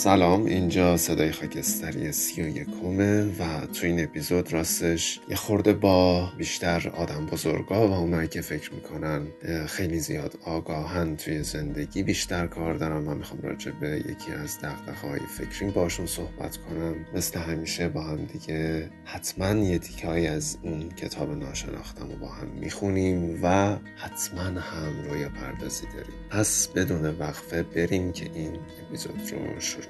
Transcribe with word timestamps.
سلام 0.00 0.44
اینجا 0.44 0.96
صدای 0.96 1.32
خاکستری 1.32 2.12
سی 2.12 2.42
و 2.42 2.48
یکمه 2.48 3.22
و 3.22 3.66
تو 3.66 3.86
این 3.86 4.04
اپیزود 4.04 4.52
راستش 4.52 5.20
یه 5.28 5.36
خورده 5.36 5.72
با 5.72 6.28
بیشتر 6.38 6.92
آدم 6.96 7.26
بزرگا 7.26 7.88
و 7.88 7.92
اونایی 7.92 8.28
که 8.28 8.40
فکر 8.40 8.74
می‌کنن 8.74 9.26
خیلی 9.66 9.98
زیاد 9.98 10.38
آگاهن 10.44 11.16
توی 11.16 11.42
زندگی 11.42 12.02
بیشتر 12.02 12.46
کار 12.46 12.74
دارم 12.74 13.08
و 13.08 13.14
می‌خوام 13.14 13.40
راجع 13.42 13.70
به 13.70 13.88
یکی 13.88 14.32
از 14.32 14.58
دقدقه 14.58 15.08
های 15.08 15.20
فکری 15.20 15.70
باشون 15.70 16.06
صحبت 16.06 16.56
کنم. 16.56 16.94
مثل 17.14 17.40
همیشه 17.40 17.88
با 17.88 18.02
هم 18.02 18.24
دیگه 18.24 18.90
حتما 19.04 19.60
یه 19.60 19.78
تیکه 19.78 20.30
از 20.30 20.58
اون 20.62 20.88
کتاب 20.88 21.38
ناشناختم 21.38 22.08
رو 22.08 22.16
با 22.16 22.28
هم 22.28 22.48
می‌خونیم 22.60 23.40
و 23.42 23.76
حتما 23.96 24.60
هم 24.60 25.10
روی 25.10 25.24
پردازی 25.24 25.86
داریم. 25.86 26.14
پس 26.30 26.68
بدون 26.68 27.18
وقفه 27.18 27.62
بریم 27.62 28.12
که 28.12 28.30
این 28.34 28.58
اپیزود 28.86 29.20
رو 29.32 29.60
شروع 29.60 29.89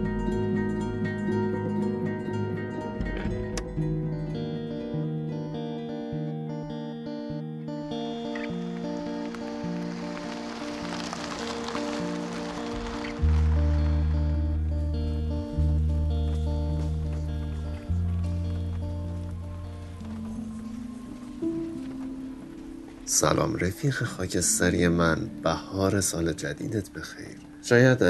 سلام. 23.21 23.55
رفیق 23.55 24.03
خاکستری 24.03 24.87
من 24.87 25.29
بهار 25.43 26.01
سال 26.01 26.33
جدیدت 26.33 26.89
بخیر. 26.89 27.37
شاید 27.63 28.03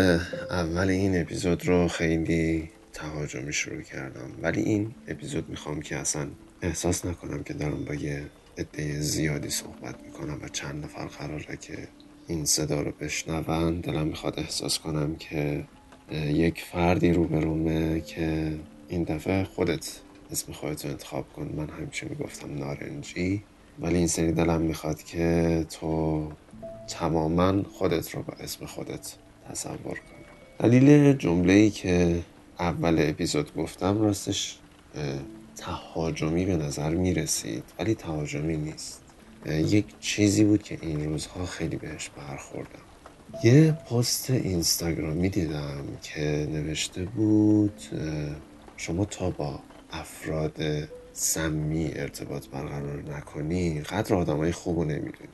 اول 0.49 0.89
این 0.89 1.21
اپیزود 1.21 1.67
رو 1.67 1.87
خیلی 1.87 2.69
تهاجمی 2.93 3.53
شروع 3.53 3.81
کردم 3.81 4.29
ولی 4.41 4.61
این 4.61 4.95
اپیزود 5.07 5.49
می‌خوام 5.49 5.81
که 5.81 5.97
اصلا 5.97 6.27
احساس 6.61 7.05
نکنم 7.05 7.43
که 7.43 7.53
دارم 7.53 7.85
با 7.85 7.93
یه 7.93 8.23
عده 8.57 9.01
زیادی 9.01 9.49
صحبت 9.49 9.95
می‌کنم 10.05 10.39
و 10.41 10.47
چند 10.47 10.83
نفر 10.83 11.05
قراره 11.05 11.57
که 11.61 11.87
این 12.27 12.45
صدا 12.45 12.81
رو 12.81 12.91
بشنون. 12.91 13.79
دلم 13.79 14.07
می‌خواد 14.07 14.39
احساس 14.39 14.79
کنم 14.79 15.15
که 15.15 15.63
یک 16.11 16.63
فردی 16.71 17.13
رو 17.13 17.41
رومه 17.41 18.01
که 18.01 18.53
این 18.87 19.03
دفعه 19.03 19.43
خودت 19.43 19.99
اسم 20.31 20.53
خودت 20.53 20.85
رو 20.85 20.91
انتخاب 20.91 21.33
کن. 21.33 21.53
من 21.57 21.69
همیشه 21.69 22.07
می‌گفتم 22.09 22.57
نارنجی. 22.57 23.43
ولی 23.79 23.97
این 23.97 24.07
سری 24.07 24.31
دلم 24.31 24.61
می‌خواد 24.61 25.03
که 25.03 25.65
تو 25.69 26.27
تماما 26.87 27.63
خودت 27.63 28.15
رو 28.15 28.21
با 28.21 28.33
اسم 28.39 28.65
خودت 28.65 29.15
تصور 29.49 29.77
کنم 29.83 30.21
دلیل 30.59 31.13
جمله 31.13 31.53
ای 31.53 31.69
که 31.69 32.19
اول 32.59 32.95
اپیزود 32.99 33.55
گفتم 33.55 34.01
راستش 34.01 34.57
تهاجمی 35.57 36.45
به 36.45 36.55
نظر 36.57 36.89
می 36.89 37.13
رسید 37.13 37.63
ولی 37.79 37.95
تهاجمی 37.95 38.57
نیست. 38.57 39.01
یک 39.45 39.85
چیزی 39.99 40.43
بود 40.43 40.63
که 40.63 40.77
این 40.81 41.05
روزها 41.05 41.45
خیلی 41.45 41.75
بهش 41.75 42.09
برخوردم. 42.09 42.79
یه 43.43 43.71
پست 43.71 44.29
اینستاگرامی 44.29 45.29
دیدم 45.29 45.83
که 46.03 46.47
نوشته 46.51 47.03
بود 47.03 47.81
شما 48.77 49.05
تا 49.05 49.29
با 49.29 49.59
افراد 49.91 50.53
سمی 51.13 51.91
ارتباط 51.95 52.47
برقرار 52.47 53.03
نکنی 53.17 53.81
قدر 53.81 54.15
آدمای 54.15 54.51
خوب 54.51 54.79
رو 54.79 54.83
نمی‌دونی 54.83 55.29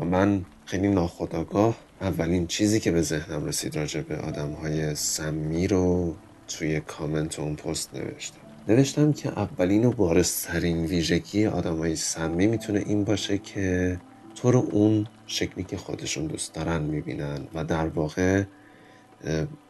و 0.00 0.04
من 0.04 0.44
خیلی 0.64 0.88
ناخداگاه 0.88 1.76
اولین 2.00 2.46
چیزی 2.46 2.80
که 2.80 2.90
به 2.90 3.02
ذهنم 3.02 3.44
رسید 3.44 3.76
راجع 3.76 4.00
به 4.00 4.16
آدم 4.16 4.52
های 4.52 4.94
سمی 4.94 5.68
رو 5.68 6.14
توی 6.48 6.80
کامنت 6.80 7.40
اون 7.40 7.56
پست 7.56 7.94
نوشتم. 7.94 8.38
نوشتم 8.68 9.12
که 9.12 9.28
اولین 9.28 9.84
و 9.84 9.90
بارسترین 9.90 10.84
ویژگی 10.84 11.46
آدم 11.46 11.76
های 11.78 11.96
سمی 11.96 12.46
می‌تونه 12.46 12.82
این 12.86 13.04
باشه 13.04 13.38
که 13.38 14.00
تو 14.34 14.50
رو 14.50 14.68
اون 14.70 15.06
شکلی 15.26 15.64
که 15.64 15.76
خودشون 15.76 16.26
دوست 16.26 16.54
دارن 16.54 16.82
می‌بینن 16.82 17.46
و 17.54 17.64
در 17.64 17.86
واقع 17.86 18.44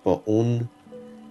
با 0.05 0.23
اون 0.25 0.69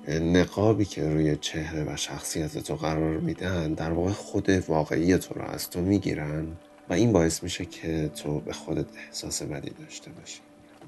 نقابی 0.09 0.86
که 0.86 1.09
روی 1.09 1.36
چهره 1.36 1.94
و 1.94 1.96
شخصیت 1.96 2.58
تو 2.58 2.75
قرار 2.75 3.18
میدن 3.18 3.74
در 3.74 3.92
واقع 3.92 4.12
خود 4.12 4.50
واقعی 4.50 5.18
تو 5.18 5.34
رو 5.34 5.42
از 5.42 5.70
تو 5.70 5.81
می‌گیرن 5.81 6.47
و 6.90 6.94
این 6.94 7.14
باعث 7.14 7.44
میشه 7.44 7.66
که 7.66 8.12
تو 8.16 8.40
به 8.40 8.53
خودت 8.53 8.86
احساس 9.08 9.44
بدی 9.44 9.72
داشته 9.80 10.12
باشی. 10.12 10.40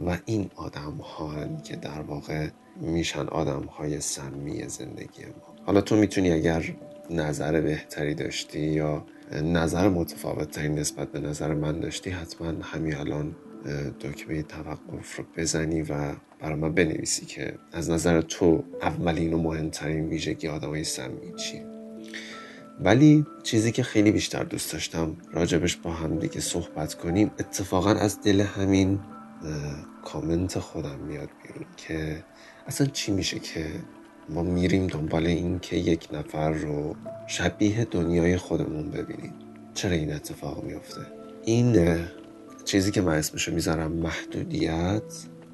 و 0.06 0.18
این 0.26 0.50
آدم 0.56 0.98
ها 0.98 1.34
که 1.64 1.76
در 1.76 2.02
واقع 2.02 2.48
میشن 2.82 3.28
آدم 3.28 3.64
های 3.64 4.02
سمی 4.02 4.68
زندگی 4.68 5.26
ما. 5.26 5.56
حالا 5.66 5.82
تو 5.82 5.96
می‌تونی 5.96 6.32
اگر 6.32 6.64
نظر 7.10 7.62
بهتری 7.62 8.14
داشتی 8.14 8.60
یا 8.60 9.06
نظر 9.44 9.90
متفاوت 9.90 10.60
نسبت 10.60 11.12
به 11.12 11.20
نظر 11.20 11.54
من 11.54 11.80
داشتی 11.80 12.10
حتما 12.10 12.54
همین 12.62 12.96
الان 12.96 13.36
دکمه 14.00 14.44
توقف 14.44 15.16
رو 15.16 15.26
بزنی 15.38 15.82
و 15.82 16.16
برای 16.40 16.56
من 16.56 16.74
بنویسی 16.74 17.26
که 17.26 17.54
از 17.72 17.90
نظر 17.90 18.22
تو 18.22 18.64
اولین 18.82 19.34
و 19.34 19.38
مهمترین 19.38 20.10
ویژگی 20.10 20.48
آدمای 20.48 20.84
سمی 20.84 21.34
چیه؟ 21.36 21.66
ولی 22.80 23.26
چیزی 23.44 23.72
که 23.72 23.84
خیلی 23.84 24.12
بیشتر 24.12 24.44
دوست 24.44 24.74
داشتم 24.74 25.18
راجبش 25.32 25.76
با 25.76 25.92
هم 25.92 26.20
دیگه 26.20 26.40
صحبت 26.40 26.94
کنیم. 26.94 27.32
اتفاقا 27.40 27.90
از 27.90 28.22
دل 28.22 28.42
همین 28.42 29.00
کامنت 30.06 30.60
خودم 30.60 31.00
میاد 31.00 31.30
بیرون 31.44 31.66
که 31.78 32.24
اصلا 32.68 32.88
چی 32.88 33.12
میشه 33.12 33.40
که 33.40 33.66
ما 34.30 34.44
میریم 34.44 34.88
دنبال 34.88 35.26
این 35.26 35.60
که 35.60 35.76
یک 35.76 36.08
نفر 36.14 36.52
رو 36.52 36.96
شبیه 37.28 37.86
دنیای 37.86 38.38
خودمون 38.38 38.92
ببینیم؟ 38.92 39.34
چرا 39.74 39.92
این 39.92 40.14
اتفاق 40.14 40.64
میفته؟ 40.64 41.02
این 41.46 41.98
چیزی 42.66 42.92
که 42.92 43.02
من 43.02 43.16
اسمشو 43.16 43.54
می‌ذارم 43.54 43.92
محدودیت 43.92 45.04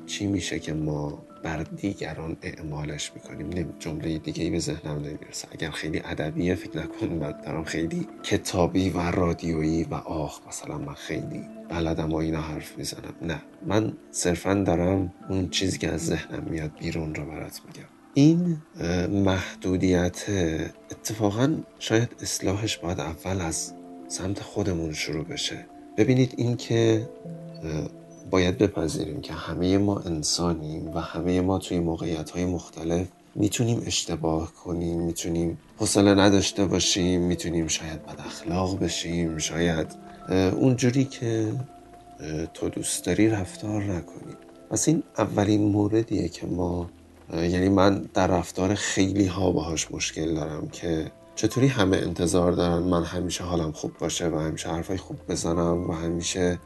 چی 0.06 0.28
میشه 0.28 0.59
که 0.59 0.73
ما 0.73 1.28
بر 1.44 1.63
دیگران 1.63 2.38
اعمالش 2.41 3.12
می‌کنیم؟ 3.16 3.73
جمله 3.79 4.18
دیگه 4.18 4.44
ای 4.44 4.50
به 4.50 4.59
ذهنم 4.59 4.97
نمی‌رسه. 4.97 5.47
اگر 5.51 5.72
خیلی 5.72 6.01
ادبیه 6.06 6.56
فکر 6.56 6.78
نکن 6.78 7.07
من 7.07 7.34
دارم 7.45 7.63
خیلی 7.63 8.07
کتابی 8.23 8.90
و 8.90 9.12
رادیویی 9.12 9.84
و 9.84 9.94
آخ 9.94 10.40
مثلا 10.47 10.78
من 10.78 10.94
خیلی 10.94 11.41
بلدم 11.69 12.13
و 12.13 12.16
اینا 12.16 12.41
حرف 12.41 12.78
می‌زنم. 12.78 13.13
نه. 13.22 13.41
من 13.66 13.94
صرفا 14.12 14.53
دارم 14.53 15.13
اون 15.29 15.50
چیزی 15.50 15.78
که 15.78 15.89
از 15.91 16.06
ذهنم 16.06 16.44
میاد 16.50 16.72
بیرون 16.79 17.16
رو 17.16 17.25
برات 17.25 17.62
میگم. 17.66 17.89
این 18.13 18.57
محدودیت 19.09 20.25
اتفاقا 20.91 21.57
شاید 21.79 22.16
اصلاحش 22.22 22.78
باید 22.78 23.00
اول 23.00 23.41
از 23.41 23.74
سمت 24.07 24.39
خودمون 24.39 24.94
شروع 24.94 25.25
بشه. 25.25 25.66
ببینید 25.97 26.34
این 26.38 26.58
که 26.58 27.09
باید 28.31 28.58
بپذیریم 28.58 29.22
که 29.22 29.34
همه 29.34 29.78
ما 29.78 30.00
انسانیم 30.00 30.88
و 30.96 31.00
همه 31.00 31.41
ما 31.41 31.59
توی 31.59 31.80
موقعیت 31.80 32.30
های 32.30 32.46
مختلف 32.46 33.08
می‌تونیم 33.35 33.84
اشتباه 33.85 34.53
کنیم 34.53 35.00
می‌تونیم 35.00 35.57
حوصله 35.78 36.13
نداشته 36.13 36.66
باشیم 36.66 37.22
می‌تونیم 37.22 37.68
شاید 37.68 38.06
بد 38.06 38.19
اخلاق 38.19 38.80
بشیم 38.80 39.38
شاید 39.38 39.88
اونجوری 40.30 41.06
که 41.06 41.53
تو 42.53 42.69
دوست 42.69 43.06
داری 43.06 43.30
رفتار 43.30 43.84
نکنیم 43.84 44.38
پس 44.69 44.88
این 44.88 45.03
اولین 45.18 45.63
موردیه 45.63 46.28
که 46.30 46.47
ما 46.47 46.90
یعنی 47.34 47.69
من 47.69 48.06
در 48.13 48.28
رفتار 48.28 48.75
خیلی 48.75 49.25
ها 49.25 49.52
باهاش 49.52 49.91
مشکل 49.91 50.36
دارم 50.36 50.68
که 50.68 51.12
چطوری 51.38 51.68
همه 51.68 51.98
انتظار 51.98 52.52
دارن 52.52 52.78
من 52.78 53.03
همیشه 53.03 53.44
حالم 53.44 53.72
خوب 53.72 53.98
باشه 54.00 54.28
و 54.28 54.38
همیشه 54.38 54.70
حرفای 54.70 54.98
خوب 54.98 55.18
بزنم 55.30 55.90
و 55.90 55.94
همیشه 55.94 56.59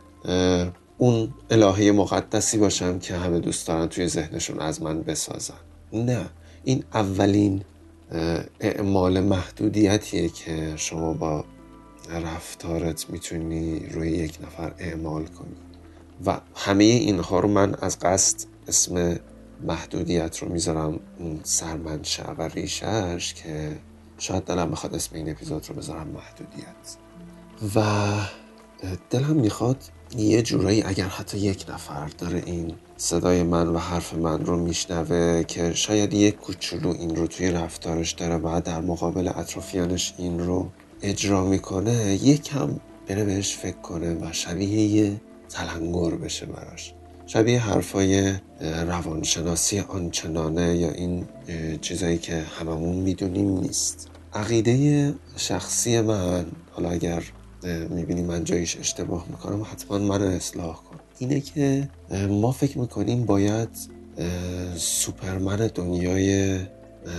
اون 0.97 1.33
الهه 1.49 1.91
مقدسی 1.91 2.57
باشم 2.57 2.99
که 2.99 3.15
همه 3.15 3.39
دوست 3.39 3.67
دارن 3.67 3.87
توی 3.87 4.07
ذهنشون 4.07 4.59
از 4.59 4.81
من 4.81 5.01
بسازن؟ 5.01 5.53
نه. 5.93 6.29
این 6.63 6.83
اولین 6.93 7.63
اعمال 8.59 9.19
محدودیتیه 9.19 10.29
که 10.29 10.73
شما 10.75 11.13
با 11.13 11.45
رفتارت 12.09 13.09
می‌تونی 13.09 13.79
روی 13.79 14.09
یک 14.09 14.37
نفر 14.43 14.73
اعمال 14.79 15.25
کنی. 15.25 15.55
و 16.25 16.39
همه 16.55 16.83
اینها 16.83 17.39
رو 17.39 17.47
من 17.47 17.75
از 17.81 17.99
قصد 17.99 18.37
اسم 18.67 19.19
محدودیت 19.63 20.37
رو 20.37 20.49
می‌ذارم 20.49 20.99
اون 21.19 21.39
سرمنشه 21.43 22.23
و 22.23 22.41
ریشهش 22.41 23.33
که 23.33 23.77
شاید 24.21 24.43
دلم 24.43 24.69
می‌خواد 24.69 24.95
اسم 24.95 25.15
این 25.15 25.29
اپیزود 25.29 25.69
رو 25.69 25.75
بذارم 25.75 26.07
محدودیت. 26.07 26.95
و 27.75 27.81
دلم 29.09 29.35
می‌خواد 29.35 29.83
یه 30.17 30.41
جورایی 30.41 30.83
اگر 30.83 31.07
حتی 31.07 31.37
یک 31.37 31.65
نفر 31.69 32.07
داره 32.07 32.43
این 32.45 32.73
صدای 32.97 33.43
من 33.43 33.67
و 33.67 33.77
حرف 33.77 34.13
من 34.13 34.45
رو 34.45 34.57
میشنوه 34.57 35.43
که 35.43 35.73
شاید 35.73 36.13
یک 36.13 36.35
کوچولو 36.35 36.89
این 36.89 37.15
رو 37.15 37.27
توی 37.27 37.51
رفتارش 37.51 38.11
داره 38.11 38.35
و 38.35 38.61
در 38.65 38.81
مقابل 38.81 39.27
اطرافیانش 39.35 40.13
این 40.17 40.39
رو 40.39 40.69
اجرا 41.01 41.45
می‌کنه 41.45 42.19
یکم 42.23 42.79
بره 43.07 43.23
بهش 43.23 43.57
فکر 43.57 43.77
کنه 43.77 44.13
و 44.13 44.31
شبیه 44.31 44.81
یه 44.81 45.21
تلنگر 45.49 46.15
بشه 46.15 46.45
براش. 46.45 46.93
شبیه 47.33 47.59
حرفای 47.59 48.33
روانشناسی 48.61 49.79
آنچنانه 49.79 50.77
یا 50.77 50.91
این 50.91 51.25
چیزایی 51.81 52.17
که 52.17 52.37
هممون 52.59 52.95
می‌دونیم 52.95 53.59
نیست. 53.59 54.07
عقیده 54.33 55.13
شخصی 55.37 56.01
من 56.01 56.45
حالا 56.71 56.89
اگر 56.89 57.23
می‌بینی 57.89 58.21
من 58.21 58.43
جایش 58.43 58.77
اشتباه 58.77 59.25
می‌کنم 59.29 59.61
حتما 59.71 59.97
منو 59.97 60.25
اصلاح 60.25 60.75
کن. 60.75 60.99
اینه 61.19 61.39
که 61.39 61.89
ما 62.29 62.51
فکر 62.51 62.79
می‌کنیم 62.79 63.25
باید 63.25 63.69
سوپرمن 64.75 65.69
دنیای 65.75 66.57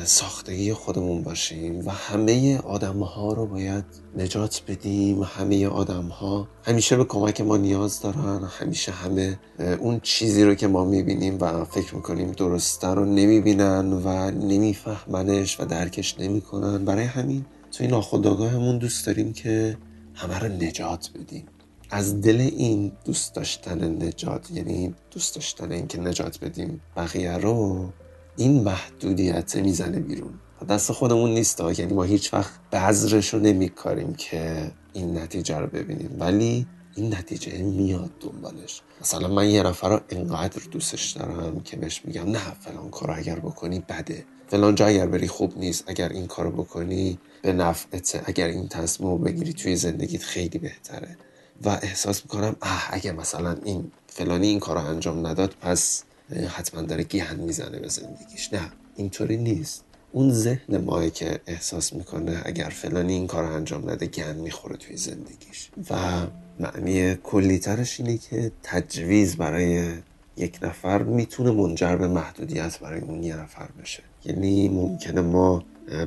ساختگی 0.05 0.73
خودمون 0.73 1.23
باشیم 1.23 1.87
و 1.87 1.90
همه 1.90 2.58
آدم 2.58 2.99
ها 2.99 3.32
رو 3.32 3.46
باید 3.46 3.84
نجات 4.17 4.62
بدیم. 4.69 5.23
همه 5.23 5.67
آدم 5.67 6.08
ها 6.08 6.49
همیشه 6.64 6.96
به 6.96 7.05
کمک 7.05 7.40
ما 7.40 7.56
نیاز 7.56 8.00
دارن. 8.00 8.44
همیشه 8.44 8.93
همه 8.93 9.38
اون 9.81 10.00
چیزی 10.00 10.44
رو 10.44 10.55
که 10.55 10.67
ما 10.67 10.84
می‌بینیم 10.84 11.38
و 11.40 11.64
فکر 11.64 11.94
می‌کنیم 11.94 12.32
درسته 12.32 12.88
رو 12.88 13.05
نمی‌بینن 13.05 13.93
و 13.93 14.31
نمیفهمنش 14.31 15.61
و 15.61 15.64
درکش 15.64 16.20
نمی‌کنن. 16.20 16.85
برای 16.85 17.05
همین 17.05 17.44
توی 17.73 17.87
ناخودآگاهمون 17.87 18.78
دوست 18.78 19.06
داریم 19.06 19.32
که 19.32 19.76
همه 20.14 20.38
رو 20.38 20.49
نجات 20.49 21.11
بدیم. 21.14 21.46
از 21.90 22.20
دل 22.20 22.40
این 22.40 22.93
دوست 23.05 23.35
داشتن 23.35 24.02
نجات 24.06 24.50
یعنی 24.50 24.94
دوست 25.11 25.35
داشتن 25.35 25.73
اینکه 25.73 26.00
نجات 26.00 26.44
بدیم 26.44 26.81
بقیه 26.96 27.32
رو 27.32 27.88
این 28.37 28.62
محدودیت 28.62 29.56
می‌زنه 29.56 30.00
بیرون. 30.00 30.32
دست 30.69 30.93
خودمون 30.93 31.31
نیست 31.31 31.61
یعنی 31.61 31.93
ما 31.93 32.02
هیچ 32.02 32.34
وقت 32.34 32.50
بذرش 32.73 33.34
رو 33.34 33.40
نمیکاریم 33.40 34.14
که 34.14 34.70
این 34.93 35.19
نتیجه 35.19 35.58
رو 35.58 35.67
ببینیم. 35.67 36.17
ولی 36.19 36.67
این 36.96 37.14
نتیجه 37.14 37.62
میاد 37.62 38.11
دنبالش. 38.20 38.82
مثلا 39.00 39.29
من 39.29 39.50
یه 39.50 39.62
نفر 39.62 39.88
رو 39.88 40.00
انقدر 40.11 40.62
دوستش 40.70 41.11
دارم 41.11 41.61
که 41.61 41.76
بهش 41.76 42.02
میگم 42.05 42.31
نه 42.31 42.55
فلان 42.61 42.90
کار 42.90 43.11
اگر 43.11 43.38
بکنی 43.38 43.79
بده. 43.88 44.25
فلان 44.49 44.75
جا 44.75 44.87
اگر 44.87 45.06
بری 45.06 45.28
خوب 45.28 45.58
نیست 45.58 45.85
اگر 45.87 46.08
این 46.08 46.26
کارو 46.26 46.50
بکنی 46.50 47.19
به 47.43 47.52
نفعته 47.52 48.23
اگر 48.25 48.46
این 48.46 48.69
تصمیم 48.69 49.11
رو 49.11 49.19
بگیری 49.19 49.52
توی 49.52 49.76
زندگیت 49.76 50.23
خیلی 50.23 50.58
بهتره. 50.58 51.17
و 51.64 51.69
احساس 51.69 52.23
می‌کنم 52.23 52.56
اه 52.62 52.88
اگه 52.90 53.12
مثلا 53.12 53.56
این 53.64 53.93
فلانی 54.06 54.46
این 54.46 54.61
کار 54.61 54.76
رو 54.76 54.87
انجام 54.87 55.26
نداد 55.26 55.55
پس 55.61 56.05
حتما 56.32 56.82
داره 56.82 57.05
گیهن 57.05 57.37
می‌زنه 57.37 57.79
به 57.79 57.88
زندگیش. 57.88 58.52
نه 58.52 58.61
اینطوری 58.96 59.37
نیست. 59.37 59.84
اون 60.12 60.32
ذهن 60.32 60.76
ماه 60.76 61.11
که 61.11 61.40
احساس 61.46 61.93
می‌کنه 61.93 62.43
اگر 62.44 62.69
فلانی 62.69 63.12
این 63.12 63.26
کار 63.26 63.44
انجام 63.44 63.90
نده 63.90 64.06
گن 64.06 64.37
می‌خوره 64.37 64.76
توی 64.76 64.96
زندگیش. 64.96 65.70
و 65.90 66.26
معنی 66.61 67.14
کلیترش 67.14 68.00
اینه 68.00 68.19
که 68.19 68.52
تجویز 68.62 69.37
برای 69.37 69.93
یک 70.37 70.58
نفر 70.62 71.02
می‌تونه 71.02 71.50
منجر 71.50 71.96
به 71.96 72.08
محدودیت 72.08 72.78
برای 72.78 73.00
اون 73.00 73.23
یه 73.23 73.37
نفر 73.37 73.69
بشه. 73.82 74.02
یعنی 74.25 74.69
ممکنه 74.69 75.20
ما 75.20 75.64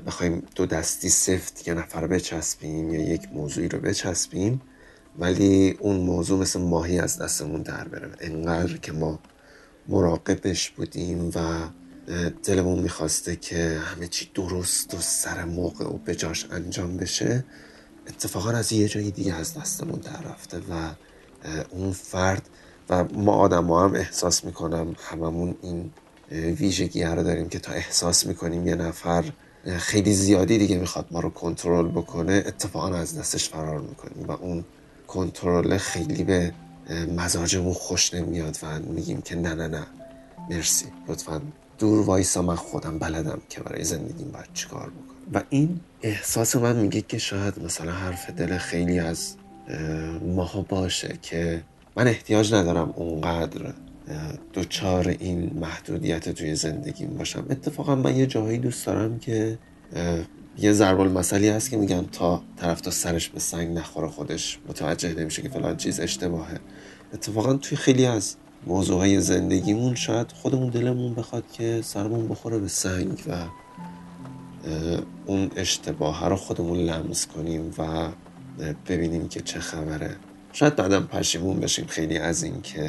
بخوایم 0.08 0.44
دو 0.56 0.66
دستی 0.66 1.10
سفت 1.10 1.68
یه 1.68 1.74
نفر 1.74 2.08
بچسبیم 2.08 2.94
یا 2.94 3.02
یک 3.02 3.30
موضوعی 3.34 3.68
رو 3.68 3.80
بچسبیم 3.80 4.62
ولی 5.20 5.78
اون 5.80 5.96
موضوع 5.96 6.40
مثل 6.40 6.60
ماهی 6.62 7.00
از 7.00 7.18
دستمون 7.18 7.62
در 7.62 7.88
بره. 7.88 8.10
انقدر 8.20 8.78
که 8.78 8.92
ما 8.92 9.20
مراقبش 9.88 10.70
بودیم 10.70 11.32
و 11.36 11.40
دلمون 12.44 12.80
می‌خواسته 12.80 13.36
که 13.36 13.80
همه 13.86 14.08
چی 14.08 14.32
درست 14.34 14.94
و 14.94 14.98
سر 15.00 15.46
موقع 15.46 15.86
و 15.86 15.98
بجاش 15.98 16.48
انجام 16.52 16.98
بشه 16.98 17.46
اتفاقا 18.08 18.50
از 18.50 18.72
یه 18.72 18.88
جایی 18.88 19.12
دیگه 19.12 19.34
از 19.34 19.54
دستمون 19.54 20.00
در 20.00 20.22
رفته 20.22 20.58
و 20.58 20.90
اون 21.70 21.92
فرد 21.92 22.50
و 22.90 23.04
ما 23.04 23.34
آدم 23.34 23.72
هم 23.72 23.94
احساس 23.94 24.46
می‌کنم 24.46 24.96
هممون 25.00 25.56
این 25.62 25.92
ویژگی 26.32 27.04
رو 27.04 27.24
داریم 27.24 27.50
که 27.50 27.60
تا 27.60 27.72
احساس 27.72 28.26
می‌کنیم 28.26 28.68
یه 28.68 28.76
نفر 28.76 29.32
خیلی 29.78 30.14
زیادی 30.14 30.58
دیگه 30.58 30.78
می‌خواد 30.78 31.08
ما 31.12 31.20
رو 31.20 31.30
کنترل 31.30 31.88
بکنه 31.88 32.44
اتفاقا 32.48 32.96
از 32.96 33.20
دستش 33.20 33.50
فرار 33.50 33.82
می‌کنیم 33.82 34.28
و 34.28 34.32
اون 34.32 34.66
کنترل 35.08 35.78
خیلی 35.78 36.24
به 36.24 36.54
مزاجمون 36.90 37.74
خوش 37.74 38.14
نمیاد 38.14 38.58
و 38.64 38.80
میگیم 38.80 39.22
که 39.22 39.36
نه 39.36 39.54
نه 39.54 39.68
نه. 39.68 39.84
مرسی. 40.50 40.86
لطفا 41.08 41.42
دور 41.78 42.06
وایسا 42.06 42.42
من 42.42 42.56
خودم 42.56 43.00
بلدم 43.00 43.42
که 43.50 43.62
برای 43.62 43.84
زندگیم 43.84 44.32
باید 44.32 44.50
چیکار 44.54 44.90
بکنم. 44.90 45.16
و 45.34 45.44
این 45.50 45.80
احساس 46.02 46.56
من 46.56 46.76
میگه 46.76 47.02
که 47.02 47.18
شاید 47.18 47.64
مثلا 47.64 47.92
حرف 47.92 48.30
دل 48.30 48.58
خیلی 48.58 49.00
از 49.00 49.36
ماها 50.36 50.62
باشه 50.62 51.18
که 51.22 51.62
من 51.96 52.08
احتیاج 52.08 52.54
ندارم 52.54 52.94
اونقدر 52.96 53.74
دوچار 54.54 55.08
این 55.08 55.52
محدودیت 55.60 56.30
توی 56.30 56.56
زندگیم 56.56 57.18
باشم. 57.18 57.46
اتفاقا 57.50 57.96
من 57.96 58.16
یه 58.16 58.26
جایی 58.26 58.58
دوست 58.58 58.86
دارم 58.86 59.20
که 59.20 59.58
یه 60.58 60.74
ضرب 60.74 61.00
المثلی 61.00 61.50
هست 61.50 61.70
که 61.70 61.78
میگن 61.78 62.06
تا 62.12 62.42
طرف 62.58 62.82
تا 62.82 62.92
سرش 62.92 63.30
به 63.30 63.40
سنگ 63.40 63.78
نخوره 63.78 64.08
خودش 64.08 64.60
متوجه 64.70 65.14
نمیشه 65.14 65.42
که 65.42 65.50
فلان 65.50 65.78
چیز 65.78 66.00
اشتباهه. 66.00 66.60
اتفاقا 67.14 67.54
توی 67.54 67.78
خیلی 67.78 68.06
از 68.06 68.36
موضوعهای 68.68 69.22
زندگیمون 69.22 69.96
شاید 69.96 70.32
خودمون 70.32 70.70
دلمون 70.70 71.14
بخواد 71.14 71.44
که 71.54 71.82
سرمون 71.84 72.28
بخوره 72.28 72.58
به 72.58 72.68
سنگ 72.68 73.24
و 73.28 73.46
اون 75.26 75.52
اشتباه 75.56 76.30
رو 76.30 76.36
خودمون 76.36 76.78
لمس 76.78 77.28
کنیم 77.28 77.74
و 77.78 78.10
ببینیم 78.88 79.28
که 79.28 79.42
چه 79.42 79.60
خبره. 79.60 80.16
شاید 80.54 80.76
بعدم 80.76 81.04
پشیمون 81.04 81.60
بشیم 81.60 81.86
خیلی 81.86 82.18
از 82.18 82.44
این 82.44 82.62
که 82.62 82.84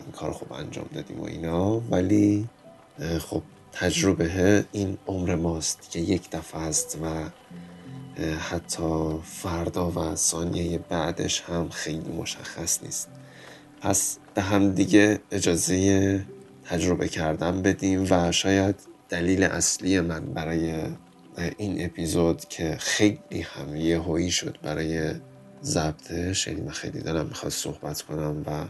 این 0.00 0.12
کار 0.12 0.32
خوب 0.32 0.52
انجام 0.52 0.86
دادیم 0.94 1.20
و 1.20 1.24
اینا 1.24 1.80
ولی 1.80 2.48
خب 3.18 3.42
تجربه 3.72 4.64
این 4.72 4.98
عمر 5.06 5.34
ماست 5.34 5.90
که 5.90 6.00
یک 6.00 6.30
دفعه 6.30 6.60
است 6.60 6.98
و 7.02 7.30
حتی 8.36 9.18
فردا 9.24 9.90
و 9.90 10.16
ثانیه 10.16 10.78
بعدش 10.78 11.40
هم 11.40 11.68
خیلی 11.68 12.12
مشخص 12.12 12.82
نیست. 12.82 13.08
پس 13.80 14.18
به 14.34 14.42
هم 14.42 14.72
دیگه 14.72 15.20
اجازه 15.30 16.26
تجربه 16.64 17.08
کردن 17.08 17.62
بدیم 17.62 18.06
و 18.10 18.32
شاید 18.32 18.76
دلیل 19.08 19.42
اصلی 19.42 20.00
من 20.00 20.20
برای 20.20 20.74
این 21.56 21.84
اپیزود 21.84 22.44
که 22.44 22.76
خیلی 22.80 23.40
هم 23.42 23.76
یه 23.76 23.98
هایی 23.98 24.30
شد 24.30 24.58
برای 24.62 25.12
ضبطش 25.62 26.46
یعنی 26.46 26.60
من 26.60 26.70
خیلی 26.70 27.00
دلم 27.00 27.26
می‌خواد 27.26 27.52
صحبت 27.52 28.02
کنم 28.02 28.42
و 28.46 28.64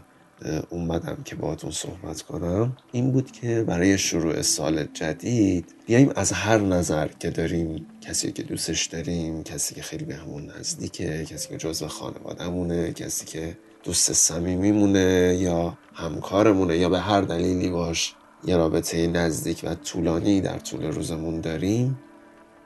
اومدم 0.69 1.17
که 1.25 1.35
باهاتون 1.35 1.71
صحبت 1.71 2.21
کنم. 2.21 2.77
این 2.91 3.11
بود 3.11 3.31
که 3.31 3.63
برای 3.63 3.97
شروع 3.97 4.41
سال 4.41 4.83
جدید 4.83 5.65
بیایم 5.85 6.11
از 6.15 6.31
هر 6.31 6.57
نظر 6.57 7.07
که 7.07 7.29
داریم 7.29 7.85
کسی 8.01 8.31
که 8.31 8.43
دوستش 8.43 8.85
داریم 8.85 9.43
کسی 9.43 9.75
که 9.75 9.81
خیلی 9.81 10.05
به 10.05 10.15
همون 10.15 10.51
نزدیکه 10.59 11.25
کسی 11.25 11.49
که 11.49 11.57
جزو 11.57 11.87
خانوادهمونه 11.87 12.93
کسی 12.93 13.25
که 13.25 13.57
دوست 13.83 14.13
صمیمیمونه 14.13 15.37
یا 15.39 15.77
همکارمونه 15.93 16.77
یا 16.77 16.89
به 16.89 16.99
هر 16.99 17.21
دلیلی 17.21 17.69
باش 17.69 18.15
یه 18.45 18.57
رابطه 18.57 19.07
نزدیک 19.07 19.61
و 19.63 19.75
طولانی 19.75 20.41
در 20.41 20.59
طول 20.59 20.83
روزمون 20.85 21.41
داریم 21.41 21.99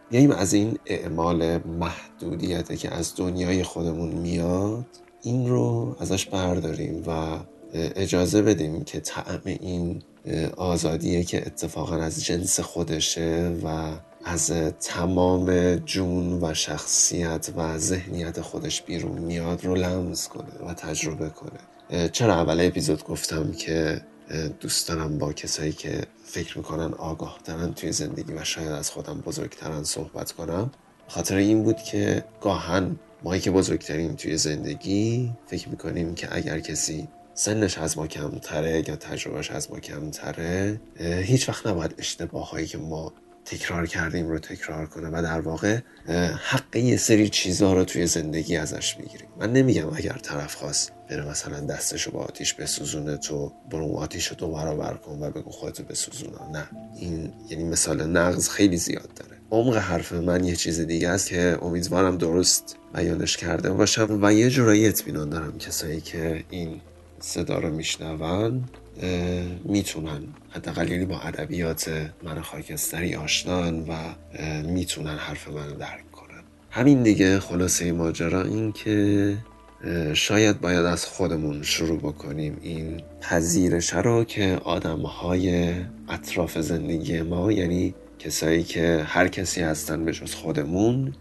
بیایم 0.10 0.32
از 0.32 0.54
این 0.54 0.78
اعمال 0.86 1.58
محدودیت 1.58 2.80
که 2.80 2.94
از 2.94 3.14
دنیای 3.18 3.64
خودمون 3.64 4.10
میاد 4.10 4.86
این 5.22 5.50
رو 5.50 5.96
ازش 6.00 6.26
برداریم 6.26 7.04
و 7.08 7.40
اجازه 7.76 8.42
بدیم 8.42 8.84
که 8.84 9.00
طعم 9.00 9.42
این 9.46 10.02
آزادیه 10.58 11.24
که 11.24 11.48
اتفاقا 11.48 11.96
از 11.96 12.26
جنس 12.26 12.60
خودشه 12.60 13.58
و 13.64 13.92
از 14.26 14.52
تمام 14.80 15.76
جون 15.76 16.44
و 16.44 16.54
شخصیت 16.54 17.50
و 17.58 17.78
ذهنیت 17.78 18.42
خودش 18.42 18.82
بیرون 18.82 19.18
میاد 19.18 19.66
رو 19.66 19.76
لمس 19.76 20.28
کنه 20.28 20.70
و 20.70 20.74
تجربه 20.74 21.30
کنه. 21.30 22.10
چرا 22.10 22.34
اول 22.34 22.62
اپیزود 22.62 23.04
گفتم 23.04 23.52
که 23.52 24.02
دوست 24.60 24.88
دارم 24.88 25.18
با 25.18 25.34
کسایی 25.34 25.72
که 25.72 26.02
فکر 26.24 26.58
می‌کنن 26.58 26.94
آگاه 26.94 27.40
ترن 27.44 27.74
توی 27.74 27.92
زندگی 27.92 28.34
و 28.34 28.44
شاید 28.44 28.72
از 28.72 28.90
خودم 28.90 29.22
بزرگترن 29.22 29.84
صحبت 29.84 30.32
کنم؟ 30.32 30.72
خاطر 31.08 31.36
این 31.36 31.64
بود 31.64 31.78
که 31.78 32.24
گاهن 32.42 33.00
مایی 33.24 33.42
که 33.42 33.52
بزرگتریم 33.52 34.16
توی 34.16 34.38
زندگی 34.38 35.34
فکر 35.48 35.70
می‌کنیم 35.70 36.16
که 36.16 36.28
اگر 36.32 36.60
کسی 36.60 37.08
سنش 37.36 37.78
از 37.78 37.98
ما 37.98 38.08
کمتره 38.08 38.90
یا 38.90 38.96
تجربهش 38.96 39.52
از 39.52 39.72
ما 39.72 39.80
کمتره 39.80 40.82
هیچ 41.00 41.50
وقت 41.50 41.68
نباید 41.68 41.96
اشتباه 41.98 42.50
هایی 42.50 42.68
که 42.68 42.78
ما 42.78 43.14
تکرار 43.46 43.88
کردیم 43.88 44.28
رو 44.28 44.40
تکرار 44.40 44.86
کنه 44.86 45.08
و 45.08 45.22
در 45.22 45.40
واقع 45.40 45.80
حق 46.40 46.76
یه 46.76 46.98
سری 46.98 47.30
چیزها 47.30 47.74
رو 47.74 47.84
توی 47.84 48.08
زندگی 48.08 48.58
ازش 48.58 48.98
می‌گیریم. 48.98 49.28
من 49.40 49.54
نمیگم 49.54 49.94
اگر 49.96 50.18
طرف 50.22 50.56
خواست 50.56 50.92
بره 51.10 51.30
مثلا 51.30 51.60
دستشو 51.60 52.12
با 52.12 52.20
آتیش 52.20 52.54
بسوزونه 52.54 53.18
تو 53.18 53.52
برو 53.72 53.96
آتیش 53.98 54.34
دو 54.38 54.48
برابر 54.48 54.94
کن 54.94 55.20
و 55.24 55.32
بگو 55.32 55.52
خودتو 55.52 55.84
بسوزونه 55.84 56.52
نه. 56.54 56.70
این 57.00 57.34
یعنی 57.50 57.64
مثال 57.64 58.08
نقض 58.08 58.50
خیلی 58.50 58.78
زیاد 58.78 59.10
داره. 59.16 59.38
عمق 59.52 59.78
حرف 59.78 60.14
من 60.14 60.44
یه 60.44 60.56
چیز 60.56 60.80
دیگه 60.80 61.10
است 61.10 61.30
که 61.30 61.58
امیدوارم 61.62 62.18
درست 62.18 62.78
بیانش 62.96 63.38
کرده 63.38 63.72
باشم 63.72 64.20
و 64.22 64.34
یه 64.34 64.50
جورایی 64.50 64.88
اطمینان 64.88 65.30
دارم 65.30 65.58
کسایی 65.58 66.02
که 66.02 66.44
این 66.50 66.82
صدا 67.26 67.60
رو 67.60 67.76
میشنون 67.76 68.64
می‌تونن. 69.64 70.24
حداقل 70.50 70.92
یعنی 70.92 71.06
با 71.06 71.20
ادبیات 71.20 72.12
من 72.24 72.42
خاکستری 72.42 73.16
آشنان 73.16 73.86
و 73.90 73.94
می‌تونن 74.64 75.18
حرف 75.18 75.48
من 75.48 75.68
درک 75.68 76.12
کنن. 76.12 76.44
همین 76.72 77.04
دیگه 77.04 77.40
خلاصه 77.40 77.92
ماجرا 77.92 78.44
این 78.44 78.72
که 78.72 79.38
شاید 80.14 80.62
باید 80.62 80.86
از 80.86 81.06
خودمون 81.06 81.64
شروع 81.64 82.00
بکنیم 82.00 82.58
این 82.62 83.02
پذیرش 83.22 83.94
رو 83.94 84.24
که 84.24 84.60
آدم 84.64 85.02
های 85.02 85.74
اطراف 86.10 86.58
زندگی 86.60 87.22
ما 87.22 87.52
یعنی 87.52 87.94
کسایی 88.20 88.64
که 88.64 89.04
هر 89.06 89.28
کسی 89.28 89.62
هستن 89.62 90.06
به 90.06 90.14
جز 90.14 90.34
خودمون 90.34 91.14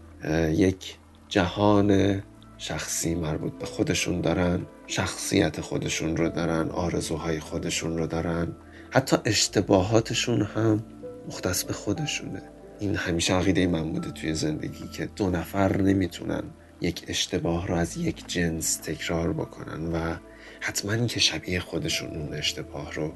یک 0.51 0.95
جهان 1.29 2.21
شخصی 2.67 3.15
مربوط 3.15 3.53
به 3.53 3.65
خودشون 3.65 4.21
دارن 4.21 4.65
شخصیت 4.87 5.61
خودشون 5.61 6.17
رو 6.17 6.29
دارن 6.29 6.69
آرزوهای 6.69 7.39
خودشون 7.39 7.97
رو 7.97 8.07
دارن. 8.07 8.55
حتی 8.89 9.17
اشتباهاتشون 9.25 10.41
هم 10.41 10.83
مختص 11.27 11.63
به 11.63 11.73
خودشونه. 11.73 12.41
این 12.79 12.95
همیشه 12.95 13.33
عقیده 13.33 13.67
من 13.67 13.91
بوده 13.91 14.11
توی 14.11 14.33
زندگی 14.33 14.87
که 14.87 15.09
دو 15.15 15.29
نفر 15.29 15.81
نمی‌تونن 15.81 16.43
یک 16.81 17.03
اشتباه 17.07 17.67
رو 17.67 17.75
از 17.75 17.97
یک 17.97 18.27
جنس 18.27 18.75
تکرار 18.75 19.33
بکنن 19.33 19.91
و 19.91 20.15
حتما 20.59 21.05
که 21.05 21.19
شبیه 21.19 21.59
خودشون 21.59 22.09
اون 22.09 22.33
اشتباه 22.33 22.93
رو 22.93 23.13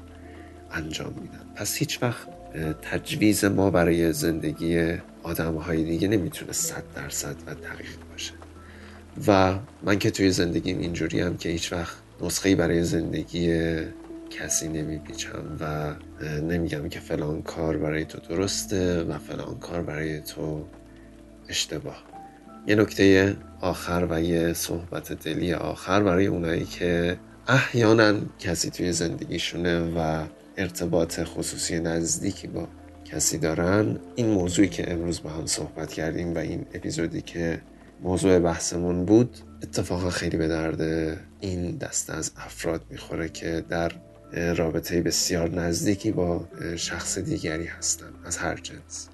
انجام 0.70 1.14
میدن. 1.22 1.54
پس 1.56 1.76
هیچ 1.76 2.02
وقت 2.02 2.28
تجویز 2.82 3.44
ما 3.44 3.70
برای 3.70 4.12
زندگی 4.12 4.96
آدم 5.22 5.54
های 5.54 5.84
دیگه 5.84 6.08
نمی‌تونه 6.08 6.52
صد 6.52 6.84
درصد 6.94 7.36
و 7.46 7.54
دقیق 7.54 7.96
باشه. 8.12 8.32
و 9.26 9.58
من 9.82 9.98
که 9.98 10.10
توی 10.10 10.30
زندگیم 10.30 10.78
اینجوری 10.78 11.20
هم 11.20 11.36
که 11.36 11.48
هیچ 11.48 11.72
وقت 11.72 11.96
نسخه 12.22 12.56
برای 12.56 12.82
زندگی 12.82 13.76
کسی 14.30 14.68
نمیپیچم 14.68 15.56
و 15.60 15.94
نمیگم 16.42 16.88
که 16.88 17.00
فلان 17.00 17.42
کار 17.42 17.76
برای 17.76 18.04
تو 18.04 18.18
درسته 18.18 19.02
و 19.02 19.18
فلان 19.18 19.58
کار 19.58 19.82
برای 19.82 20.20
تو 20.20 20.64
اشتباه. 21.48 22.04
یه 22.66 22.74
نکته 22.74 23.36
آخر 23.60 24.06
و 24.10 24.22
یه 24.22 24.52
صحبت 24.52 25.12
دلی 25.12 25.54
آخر 25.54 26.02
برای 26.02 26.26
اونایی 26.26 26.64
که 26.64 27.16
احیانا 27.48 28.14
کسی 28.38 28.70
توی 28.70 28.92
زندگیشونه 28.92 29.80
و 29.80 30.24
ارتباط 30.56 31.20
خصوصی 31.20 31.80
نزدیکی 31.80 32.46
با 32.46 32.68
کسی 33.04 33.38
دارن 33.38 33.98
این 34.14 34.26
موضوعی 34.26 34.68
که 34.68 34.92
امروز 34.92 35.22
با 35.22 35.30
هم 35.30 35.46
صحبت 35.46 35.92
کردیم 35.92 36.34
و 36.34 36.38
این 36.38 36.66
اپیزودی 36.74 37.22
که 37.22 37.60
موضوع 38.02 38.38
بحثمون 38.38 39.04
بود. 39.04 39.36
اتفاقا 39.62 40.10
خیلی 40.10 40.36
به 40.36 40.48
درد 40.48 40.80
این 41.40 41.76
دسته 41.76 42.12
از 42.12 42.32
افراد 42.36 42.82
می‌خوره 42.90 43.28
که 43.28 43.64
در 43.68 43.92
رابطه 44.56 45.02
بسیار 45.02 45.50
نزدیکی 45.50 46.12
با 46.12 46.48
شخص 46.76 47.18
دیگری 47.18 47.66
هستن 47.66 48.12
از 48.24 48.36
هر 48.36 48.54
جنس. 48.54 49.08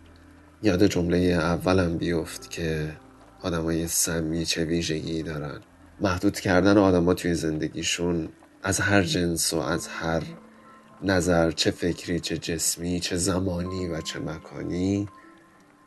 یاد 0.62 0.87
جمله 0.87 1.19
اولم 1.19 1.97
بیفت 1.97 2.50
که 2.50 2.97
آدمای 3.43 3.88
سمی 3.88 4.45
چه 4.45 4.64
ویژگی 4.64 5.23
دارن. 5.23 5.61
محدود 6.00 6.40
کردن 6.40 6.78
آدما 6.78 7.14
توی 7.14 7.35
زندگیشون 7.35 8.28
از 8.62 8.81
هر 8.81 9.02
جنس 9.02 9.55
و 9.55 9.59
از 9.59 9.88
هر 9.88 10.23
نظر 11.02 11.50
چه 11.50 11.71
فکری 11.71 12.21
چه 12.21 12.38
جسمی 12.38 13.00
چه 13.00 13.16
زمانی 13.16 13.88
و 13.88 14.00
چه 14.00 14.19
مکانی 14.19 15.09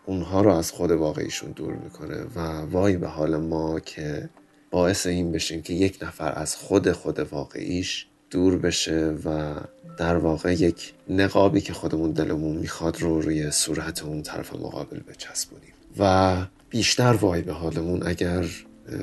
اونها 0.10 0.42
رو 0.42 0.54
از 0.54 0.72
خود 0.72 0.92
واقعیشون 0.92 1.52
دور 1.52 1.74
می‌کنه 1.74 2.16
و 2.36 2.40
وای 2.62 2.98
به 2.98 3.08
حال 3.08 3.38
ما 3.38 3.80
که 3.80 4.30
باعث 4.72 5.08
این 5.08 5.32
بشیم 5.32 5.62
که 5.62 5.74
یک 5.74 5.98
نفر 6.02 6.34
از 6.36 6.56
خود 6.56 6.92
خود 6.92 7.20
واقعیش 7.20 8.08
دور 8.30 8.58
بشه 8.58 9.16
و 9.26 9.56
در 9.98 10.18
واقع 10.18 10.54
یک 10.54 10.94
نقابی 11.10 11.62
که 11.62 11.74
خودمون 11.74 12.12
دلمون 12.12 12.58
می‌خواد 12.58 13.02
رو 13.02 13.22
روی 13.22 13.52
صورت 13.52 14.04
اون 14.04 14.22
طرف 14.22 14.54
مقابل 14.54 15.00
بچسبونیم. 15.00 15.74
و 15.98 16.36
بیشتر 16.70 17.14
وای 17.14 17.42
به 17.42 17.54
حالمون 17.54 18.08
اگر 18.08 18.46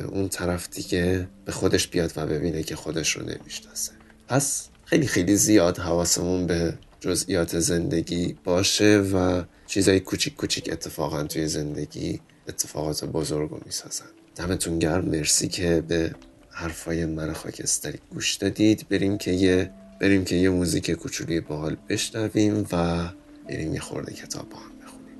اون 0.09 0.29
طرف 0.29 0.69
دیگه 0.71 1.29
به 1.45 1.53
خودش 1.53 1.89
بیاد 1.89 2.13
و 2.17 2.27
ببینه 2.27 2.63
که 2.63 2.77
خودش 2.77 3.17
رو 3.17 3.23
نمی‌شناسه. 3.23 3.93
پس 4.29 4.69
خیلی 4.85 5.07
خیلی 5.07 5.37
زیاد 5.37 5.79
حواسمون 5.79 6.47
به 6.47 6.75
جزئیات 7.01 7.59
زندگی 7.59 8.37
باشه 8.45 8.99
و 8.99 9.43
چیزای 9.67 10.01
کوچیک 10.01 10.37
کوچیک 10.37 10.73
اتفاقا 10.73 11.23
توی 11.23 11.49
زندگی 11.49 12.21
اتفاقات 12.49 13.05
بزرگ 13.05 13.51
رو 13.51 13.61
می‌سازن. 13.67 14.07
دمتون 14.37 14.79
گرم. 14.79 15.05
مرسی 15.05 15.49
که 15.49 15.85
به 15.89 16.15
حرفای 16.51 17.07
من 17.07 17.33
خاکستری 17.33 17.99
گوش 18.11 18.35
دادید. 18.35 18.87
بریم 18.89 19.19
که 19.19 19.31
یه 19.31 19.71
بریم 20.01 20.25
که 20.25 20.37
یه 20.37 20.51
موزیک 20.51 20.91
کوچولی 20.91 21.41
باحال 21.41 21.77
بشنویم 21.89 22.67
و 22.73 23.09
بریم 23.49 23.75
یه 23.75 23.81
خورده 23.81 24.15
کتاب 24.15 24.49
با 24.49 24.57
هم 24.57 24.73
بخونیم. 24.85 25.17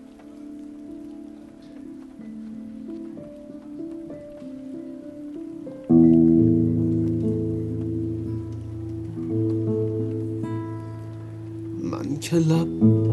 من 11.83 12.17
که 12.19 12.37
لب 12.37 13.06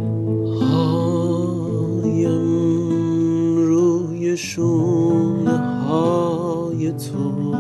شونه 4.44 5.58
های 5.58 6.92
تو. 6.92 7.52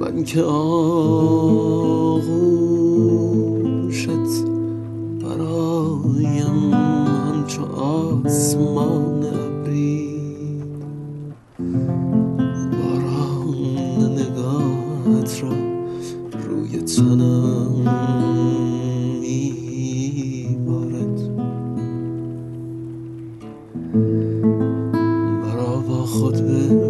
من 0.00 0.24
که 0.24 0.42
خود 26.18 26.36
ببر 26.36 26.83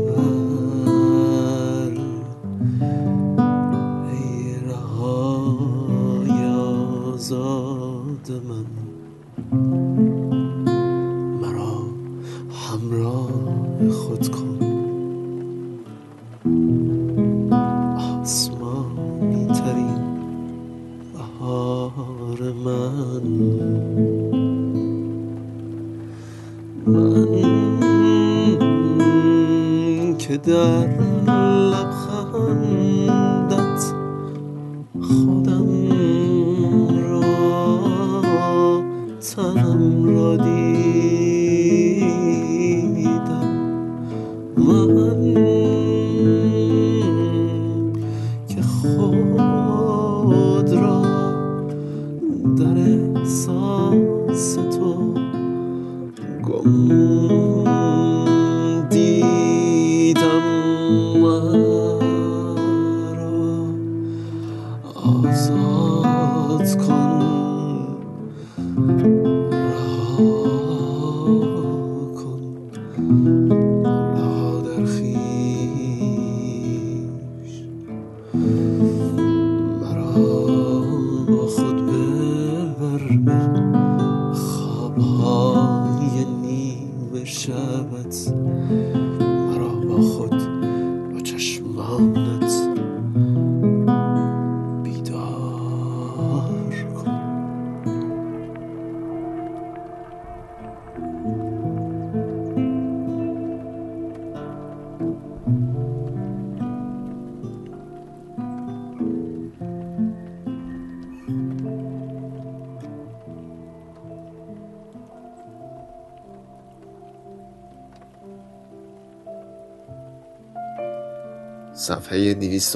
مرا 61.14 61.73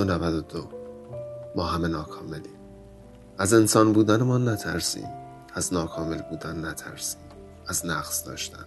292 0.05 0.69
ما 1.57 1.65
همه 1.65 1.89
ناکاملیم. 1.89 2.59
از 3.39 3.55
انسان 3.55 3.93
بودن 3.93 4.23
ما 4.23 4.39
نترسیم. 4.39 5.09
از 5.55 5.75
ناکامل 5.75 6.23
بودن 6.23 6.65
نترسیم. 6.65 7.21
از 7.67 7.87
نقص 7.87 8.27
داشتن. 8.27 8.65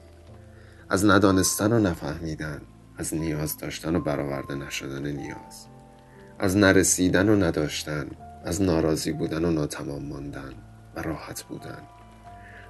از 0.90 1.06
ندانستن 1.06 1.74
و 1.74 1.80
نفهمیدن. 1.80 2.62
از 2.98 3.14
نیاز 3.14 3.58
داشتن 3.58 3.96
و 3.96 4.00
برآورده 4.00 4.56
نشدن 4.56 5.08
نیاز. 5.08 5.68
از 6.40 6.58
نرسیدن 6.58 7.30
و 7.30 7.36
نداشتن. 7.36 8.08
از 8.46 8.62
ناراضی 8.62 9.12
بودن 9.12 9.46
و 9.46 9.52
ناتمام 9.52 10.06
ماندن 10.06 10.54
و 10.96 11.02
راحت 11.02 11.44
بودن. 11.44 11.82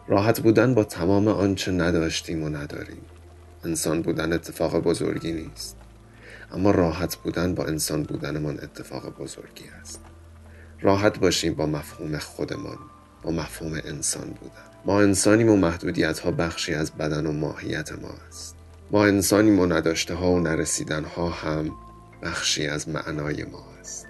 راحت 0.08 0.40
بودن 0.40 0.74
با 0.74 0.84
تمام 0.84 1.28
آنچه 1.28 1.72
نداشتیم 1.72 2.44
و 2.44 2.50
نداریم. 2.50 3.02
انسان 3.66 4.02
بودن 4.02 4.34
اتفاق 4.34 4.80
بزرگی 4.80 5.32
نیست. 5.32 5.81
اما 6.54 6.72
راحت 6.72 7.16
بودن 7.16 7.56
با 7.56 7.66
انسان 7.66 8.04
بودنمان 8.04 8.60
اتفاق 8.64 9.18
بزرگی 9.18 9.66
است. 9.82 10.00
راحت 10.82 11.20
باشیم 11.20 11.54
با 11.54 11.66
مفهوم 11.66 12.18
خودمان 12.18 12.78
با 13.24 13.32
مفهوم 13.32 13.74
انسان 13.86 14.28
بودن. 14.28 14.72
ما 14.86 15.02
انسانیم 15.02 15.50
و 15.50 15.56
محدودیت 15.56 16.20
ها 16.20 16.32
بخشی 16.32 16.74
از 16.74 16.92
بدن 16.92 17.26
و 17.26 17.32
ماهیت 17.32 17.92
ما 17.92 18.14
است. 18.28 18.56
ما 18.92 19.06
انسانیم 19.06 19.60
و 19.60 19.66
نداشته 19.66 20.14
ها 20.14 20.32
و 20.32 20.40
نرسیدن 20.40 21.04
ها 21.04 21.30
هم 21.30 21.72
بخشی 22.24 22.68
از 22.68 22.90
معنای 22.90 23.44
ما 23.44 23.66
است. 23.80 24.08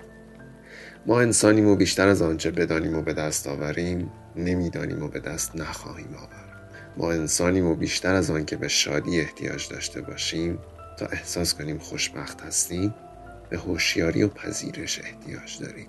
ما 1.06 1.22
انسانیم 1.22 1.68
و 1.68 1.76
بیشتر 1.76 2.08
از 2.08 2.22
آنچه 2.22 2.52
بدانیم 2.52 2.96
و 2.96 3.02
به 3.02 3.14
دست 3.14 3.48
آوریم 3.48 4.12
نمی‌دانیم 4.36 5.04
و 5.04 5.08
به 5.08 5.20
دست 5.20 5.56
نخواهیم 5.56 6.16
آورد. 6.16 6.72
ما 6.98 7.12
انسانیم 7.12 7.66
و 7.66 7.76
بیشتر 7.76 8.16
از 8.16 8.32
آنکه 8.32 8.56
به 8.56 8.68
شادی 8.68 9.20
احتیاج 9.20 9.70
داشته 9.70 10.02
باشیم 10.02 10.60
تا 11.01 11.08
احساس 11.08 11.53
کنیم 11.53 11.77
خوشبخت 11.77 12.41
هستیم 12.41 12.93
به 13.50 13.58
هوشیاری 13.58 14.24
و 14.24 14.27
پذیرش 14.27 15.00
احتیاج 15.00 15.60
داریم. 15.60 15.88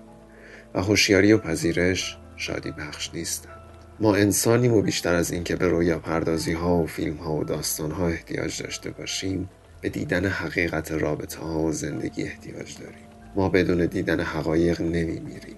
و 0.73 0.81
هوشیاری 0.81 1.33
و 1.33 1.37
پذیرش 1.37 2.17
شادی 2.37 2.71
بخش 2.71 3.09
نیستند 3.13 3.59
ما 3.99 4.15
انسانیم 4.15 4.73
و 4.73 4.81
بیشتر 4.81 5.15
از 5.15 5.31
اینکه 5.31 5.55
به 5.55 5.67
رویا 5.67 5.99
پردازی 5.99 6.53
ها 6.53 6.75
و 6.75 6.87
فیلم 6.87 7.17
ها 7.17 7.35
و 7.35 7.43
داستان 7.43 7.91
ها 7.91 8.07
احتیاج 8.07 8.61
داشته 8.61 8.91
باشیم 8.91 9.49
به 9.81 9.89
دیدن 9.89 10.25
حقیقت 10.25 10.91
رابطه 10.91 11.39
ها 11.39 11.59
و 11.59 11.71
زندگی 11.71 12.23
احتیاج 12.23 12.77
داریم. 12.77 13.07
ما 13.35 13.49
بدون 13.49 13.85
دیدن 13.85 14.19
حقایق 14.19 14.81
نمیمیریم. 14.81 15.57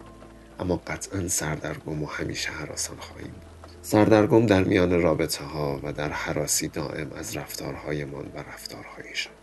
اما 0.59 0.81
قطعا 0.87 1.27
سردرگم 1.27 2.03
و 2.03 2.05
همیشه 2.05 2.51
حراسان 2.51 2.97
خواهیم 2.97 3.33
سردرگم 3.81 4.45
در 4.45 4.63
میان 4.63 5.01
رابطه 5.01 5.43
ها 5.43 5.79
و 5.83 5.93
در 5.93 6.09
حراسی 6.09 6.67
دائم 6.67 7.11
از 7.11 7.37
رفتارهایمان 7.37 8.25
و 8.35 8.39
رفتارهایشان. 8.39 9.34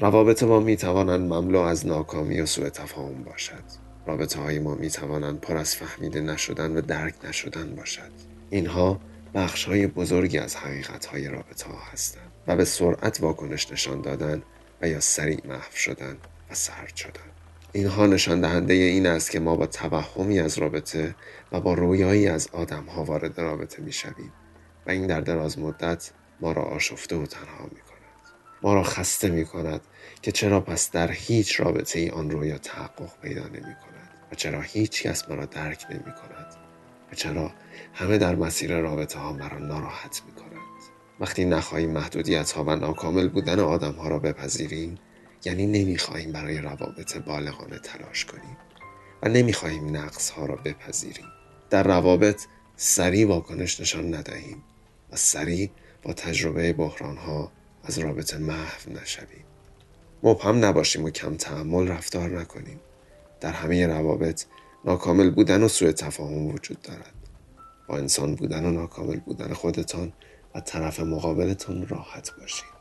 روابط 0.00 0.42
ما 0.42 0.60
می 0.60 0.76
توانند 0.76 1.32
مملو 1.32 1.58
از 1.58 1.86
ناکامی 1.86 2.40
و 2.40 2.46
سوء 2.46 2.68
تفاهم 2.68 3.22
باشد. 3.24 3.64
رابطه 4.06 4.40
های 4.40 4.58
ما 4.58 4.74
می 4.74 4.90
توانند 4.90 5.40
پر 5.40 5.56
از 5.56 5.74
فهمیده 5.74 6.20
نشدن 6.20 6.76
و 6.76 6.80
درک 6.80 7.14
نشدن 7.24 7.74
باشد. 7.74 8.10
اینها 8.50 9.00
بخش 9.34 9.64
های 9.64 9.86
بزرگی 9.86 10.38
از 10.38 10.56
حقیقت 10.56 11.06
های 11.06 11.28
رابطه 11.28 11.66
ها 11.66 11.78
هستند 11.92 12.32
و 12.46 12.56
به 12.56 12.64
سرعت 12.64 13.20
واکنش 13.20 13.72
نشان 13.72 14.00
دادن 14.00 14.42
و 14.82 14.88
یا 14.88 15.00
سریع 15.00 15.40
محو 15.48 15.76
شدن 15.76 16.16
و 16.50 16.54
سرد 16.54 16.96
شدن. 16.96 17.30
اینها 17.72 18.06
نشان 18.06 18.40
دهنده 18.40 18.74
این 18.74 19.06
است 19.06 19.30
که 19.30 19.40
ما 19.40 19.56
با 19.56 19.66
توهمی 19.66 20.40
از 20.40 20.58
رابطه 20.58 21.14
و 21.52 21.60
با 21.60 21.74
رویایی 21.74 22.28
از 22.28 22.48
آدم 22.52 22.84
ها 22.84 23.04
وارد 23.04 23.40
رابطه 23.40 23.82
می 23.82 23.92
شویم 23.92 24.32
و 24.86 24.90
این 24.90 25.06
در 25.06 25.20
دراز 25.20 25.58
مدت 25.58 26.10
ما 26.40 26.52
را 26.52 26.62
آشفته 26.62 27.16
و 27.16 27.26
تنها 27.26 27.64
می. 27.64 27.87
ما 28.62 28.74
را 28.74 28.82
خسته 28.82 29.28
می 29.28 29.44
کند 29.44 29.80
که 30.22 30.32
چرا 30.32 30.60
پس 30.60 30.90
در 30.90 31.10
هیچ 31.10 31.60
رابطه 31.60 31.98
ای 31.98 32.10
آن 32.10 32.30
رویا 32.30 32.58
تحقق 32.58 33.20
پیدا 33.22 33.46
نمی 33.46 33.60
کند 33.60 34.10
و 34.32 34.34
چرا 34.34 34.60
هیچ 34.60 35.02
کس 35.02 35.28
مرا 35.30 35.44
درک 35.44 35.86
نمی 35.90 36.00
کند 36.02 36.54
و 37.12 37.14
چرا 37.14 37.52
همه 37.94 38.18
در 38.18 38.34
مسیر 38.34 38.76
رابطه 38.76 39.18
ها 39.18 39.32
مرا 39.32 39.58
ناراحت 39.58 40.22
می 40.26 40.32
کند. 40.32 40.48
وقتی 41.20 41.44
نخواهیم 41.44 41.90
محدودیت 41.90 42.52
ها 42.52 42.64
و 42.64 42.76
ناکامل 42.76 43.28
بودن 43.28 43.60
آدم 43.60 43.92
ها 43.92 44.08
را 44.08 44.18
بپذیریم 44.18 44.98
یعنی 45.44 45.66
نمی‌خواهیم 45.66 46.32
برای 46.32 46.58
روابط 46.58 47.16
بالغانه 47.16 47.78
تلاش 47.78 48.24
کنیم 48.24 48.56
و 49.22 49.28
نمی‌خواهیم 49.28 49.96
نقص 49.96 50.30
ها 50.30 50.46
را 50.46 50.56
بپذیریم 50.56 51.26
در 51.70 51.82
روابط 51.82 52.42
سریع 52.76 53.28
واکنش 53.28 53.80
نشان 53.80 54.14
ندهیم 54.14 54.62
و 55.12 55.16
سریع 55.16 55.70
با 56.02 56.12
تجربه 56.12 56.72
بحران 56.72 57.16
ها 57.16 57.52
از 57.88 57.98
رابطه 57.98 58.38
محو 58.38 58.92
نشویم. 59.02 59.44
مبهم 60.22 60.64
نباشیم 60.64 61.04
و 61.04 61.10
کم 61.10 61.36
تحمل 61.36 61.88
رفتار 61.88 62.40
نکنیم. 62.40 62.80
در 63.40 63.52
همه 63.52 63.86
روابط 63.86 64.44
ناکامل 64.84 65.30
بودن 65.30 65.62
و 65.62 65.68
سوء 65.68 65.92
تفاهم 65.92 66.46
وجود 66.46 66.82
دارد. 66.82 67.14
با 67.88 67.96
انسان 67.96 68.34
بودن 68.34 68.64
و 68.64 68.70
ناکامل 68.70 69.16
بودن 69.16 69.52
خودتان 69.52 70.12
و 70.54 70.60
طرف 70.60 71.00
مقابلتان 71.00 71.86
راحت 71.88 72.30
باشید. 72.40 72.78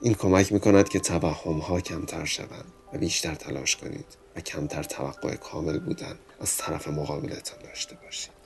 این 0.00 0.14
کمک 0.14 0.52
می 0.52 0.60
کند 0.60 0.88
که 0.88 1.00
توهم 1.00 1.58
ها 1.58 1.80
کمتر 1.80 2.24
شوند 2.24 2.72
و 2.92 2.98
بیشتر 2.98 3.34
تلاش 3.34 3.76
کنید 3.76 4.06
و 4.36 4.40
کمتر 4.40 4.82
توقع 4.82 5.34
کامل 5.34 5.78
بودن 5.78 6.18
از 6.40 6.56
طرف 6.56 6.88
مقابلتان 6.88 7.58
داشته 7.64 7.96
باشید. 8.04 8.37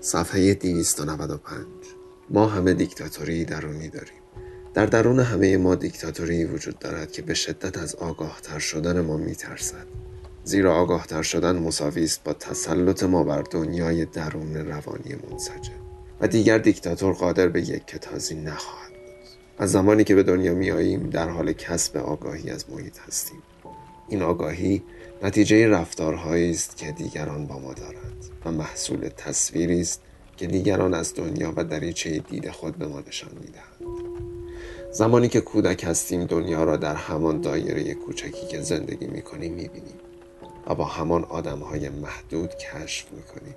صفحه 0.00 0.54
295 0.54 1.66
ما 2.30 2.46
همه 2.46 2.74
دیکتاتوری 2.74 3.44
درونی 3.44 3.88
داریم. 3.88 4.22
در 4.74 4.86
درون 4.86 5.20
همه 5.20 5.56
ما 5.56 5.74
دیکتاتوری 5.74 6.44
وجود 6.44 6.78
دارد 6.78 7.12
که 7.12 7.22
به 7.22 7.34
شدت 7.34 7.78
از 7.78 7.94
آگاه 7.94 8.40
تر 8.42 8.58
شدن 8.58 9.00
ما 9.00 9.16
می 9.16 9.34
ترسد. 9.34 9.86
زیرا 10.44 10.74
آگاه 10.74 11.06
تر 11.06 11.22
شدن 11.22 11.56
مساوی 11.58 12.04
است 12.04 12.24
با 12.24 12.32
تسلط 12.32 13.02
ما 13.02 13.24
بر 13.24 13.42
دنیای 13.42 14.04
درون 14.04 14.56
روانی 14.56 15.14
منسجم 15.30 15.72
و 16.20 16.28
دیگر 16.28 16.58
دیکتاتور 16.58 17.14
قادر 17.14 17.48
به 17.48 17.60
یک 17.60 17.86
کتازی 17.86 18.34
نخواهد 18.34 18.90
بود 18.90 19.24
از 19.58 19.72
زمانی 19.72 20.04
که 20.04 20.14
به 20.14 20.22
دنیا 20.22 20.54
می 20.54 20.70
آییم 20.70 21.10
در 21.10 21.28
حال 21.28 21.52
کسب 21.52 21.96
آگاهی 21.96 22.50
از 22.50 22.70
محیط 22.70 22.98
هستیم 22.98 23.42
این 24.08 24.22
آگاهی 24.22 24.82
نتیجه 25.24 25.68
رفتارهایی 25.68 26.50
است 26.50 26.76
که 26.76 26.92
دیگران 26.92 27.46
با 27.46 27.58
ما 27.58 27.74
دارند 27.74 28.24
و 28.44 28.50
محصول 28.50 29.08
تصویری 29.16 29.80
است 29.80 30.00
که 30.36 30.46
دیگران 30.46 30.94
از 30.94 31.14
دنیا 31.14 31.52
و 31.56 31.64
دریچه 31.64 32.18
دید 32.18 32.50
خود 32.50 32.76
به 32.76 32.86
ما 32.86 33.00
نشان 33.00 33.30
می‌دهند. 33.40 34.04
زمانی 34.92 35.28
که 35.28 35.40
کودک 35.40 35.84
هستیم 35.84 36.24
دنیا 36.24 36.64
را 36.64 36.76
در 36.76 36.94
همان 36.94 37.40
دایره 37.40 37.94
کوچکی 37.94 38.46
که 38.46 38.60
زندگی 38.60 39.06
می 39.06 39.22
کنیم 39.22 39.52
می 39.52 39.68
بینیم 39.68 39.98
و 40.66 40.74
با 40.74 40.84
همان 40.84 41.24
آدم 41.24 41.58
های 41.58 41.88
محدود 41.88 42.50
کشف 42.54 43.12
می 43.12 43.22
کنیم 43.22 43.54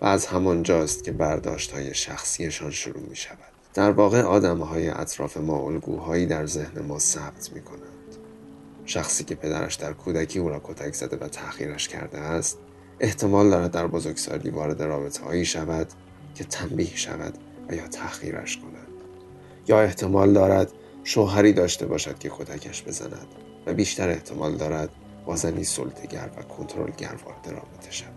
و 0.00 0.06
از 0.06 0.26
همان 0.26 0.62
جاست 0.62 1.04
که 1.04 1.12
برداشت 1.12 1.72
های 1.72 1.94
شخصیشان 1.94 2.70
شروع 2.70 3.02
می 3.08 3.16
شود 3.16 3.38
در 3.74 3.90
واقع 3.90 4.22
آدم 4.22 4.58
های 4.58 4.88
اطراف 4.88 5.36
ما 5.36 5.58
الگوهایی 5.58 6.26
در 6.26 6.46
ذهن 6.46 6.82
ما 6.82 6.98
ثبت 6.98 7.50
می 7.52 7.62
کنند 7.62 7.91
شخصی 8.84 9.24
که 9.24 9.34
پدرش 9.34 9.74
در 9.74 9.92
کودکی 9.92 10.38
او 10.38 10.48
را 10.48 10.60
کتک 10.64 10.94
زده 10.94 11.16
و 11.16 11.28
تأخیرش 11.28 11.88
کرده 11.88 12.18
است 12.18 12.58
احتمال 13.00 13.50
دارد 13.50 13.70
در 13.70 13.86
بزرگسالی 13.86 14.50
وارد 14.50 14.82
رابطه 14.82 15.24
هایی 15.24 15.44
شود 15.44 15.88
که 16.34 16.44
تنبیه 16.44 16.96
شود 16.96 17.38
و 17.68 17.74
یا 17.74 17.88
تأخیرش 17.88 18.56
کند. 18.56 18.86
یا 19.68 19.80
احتمال 19.80 20.32
دارد 20.32 20.72
شوهری 21.04 21.52
داشته 21.52 21.86
باشد 21.86 22.18
که 22.18 22.30
کتکش 22.38 22.82
بزند 22.82 23.26
و 23.66 23.74
بیشتر 23.74 24.08
احتمال 24.08 24.56
دارد 24.56 24.88
با 25.26 25.36
زنی 25.36 25.64
سلطگر 25.64 26.30
و 26.36 26.42
کنترلگر 26.42 27.14
وارد 27.24 27.48
رابطه 27.48 27.90
شود. 27.90 28.12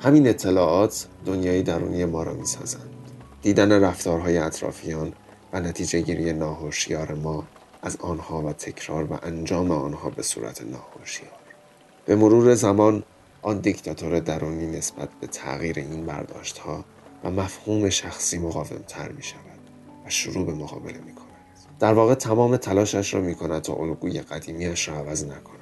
همین 0.00 0.28
اطلاعات 0.28 1.06
دنیای 1.26 1.62
درونی 1.62 2.04
ما 2.04 2.22
را 2.22 2.34
می‌سازند. 2.34 2.90
دیدن 3.42 3.82
رفتارهای 3.82 4.38
اطرافیان 4.38 5.12
و 5.52 5.60
نتیجه 5.60 6.00
گیری 6.00 6.32
ناهوشیار 6.32 7.14
ما 7.14 7.44
از 7.82 7.96
آنها 7.96 8.42
و 8.42 8.52
تکرار 8.52 9.12
و 9.12 9.18
انجام 9.22 9.70
آنها 9.70 10.10
به 10.10 10.22
صورت 10.22 10.62
ناهوشیار 10.62 11.30
به 12.06 12.16
مرور 12.16 12.54
زمان 12.54 13.02
آن 13.42 13.58
دیکتاتور 13.58 14.20
درونی 14.20 14.66
نسبت 14.66 15.08
به 15.20 15.26
تغییر 15.26 15.78
این 15.78 16.06
برداشت 16.06 16.58
ها 16.58 16.84
و 17.24 17.30
مفهوم 17.30 17.88
شخصی 17.88 18.38
مقاوم 18.38 18.82
تر 18.88 19.12
می 19.12 19.22
شود 19.22 19.40
و 20.06 20.10
شروع 20.10 20.46
به 20.46 20.52
مقابله 20.52 20.98
می 20.98 21.14
کند. 21.14 21.26
در 21.78 21.92
واقع 21.92 22.14
تمام 22.14 22.56
تلاشش 22.56 23.14
را 23.14 23.20
می 23.20 23.34
کند 23.34 23.62
تا 23.62 23.74
الگوی 23.74 24.20
قدیمیش 24.20 24.88
را 24.88 24.94
عوض 24.94 25.24
نکند. 25.24 25.60